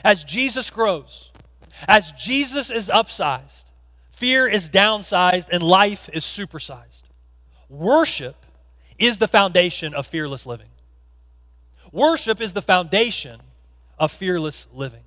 As 0.04 0.24
Jesus 0.24 0.70
grows, 0.70 1.30
as 1.88 2.12
Jesus 2.12 2.70
is 2.70 2.88
upsized, 2.88 3.64
fear 4.10 4.46
is 4.46 4.70
downsized, 4.70 5.48
and 5.50 5.62
life 5.62 6.08
is 6.12 6.24
supersized. 6.24 7.02
Worship 7.68 8.36
is 8.98 9.18
the 9.18 9.28
foundation 9.28 9.94
of 9.94 10.06
fearless 10.06 10.46
living. 10.46 10.68
Worship 11.92 12.40
is 12.40 12.52
the 12.52 12.62
foundation 12.62 13.40
of 13.98 14.12
fearless 14.12 14.66
living. 14.72 15.05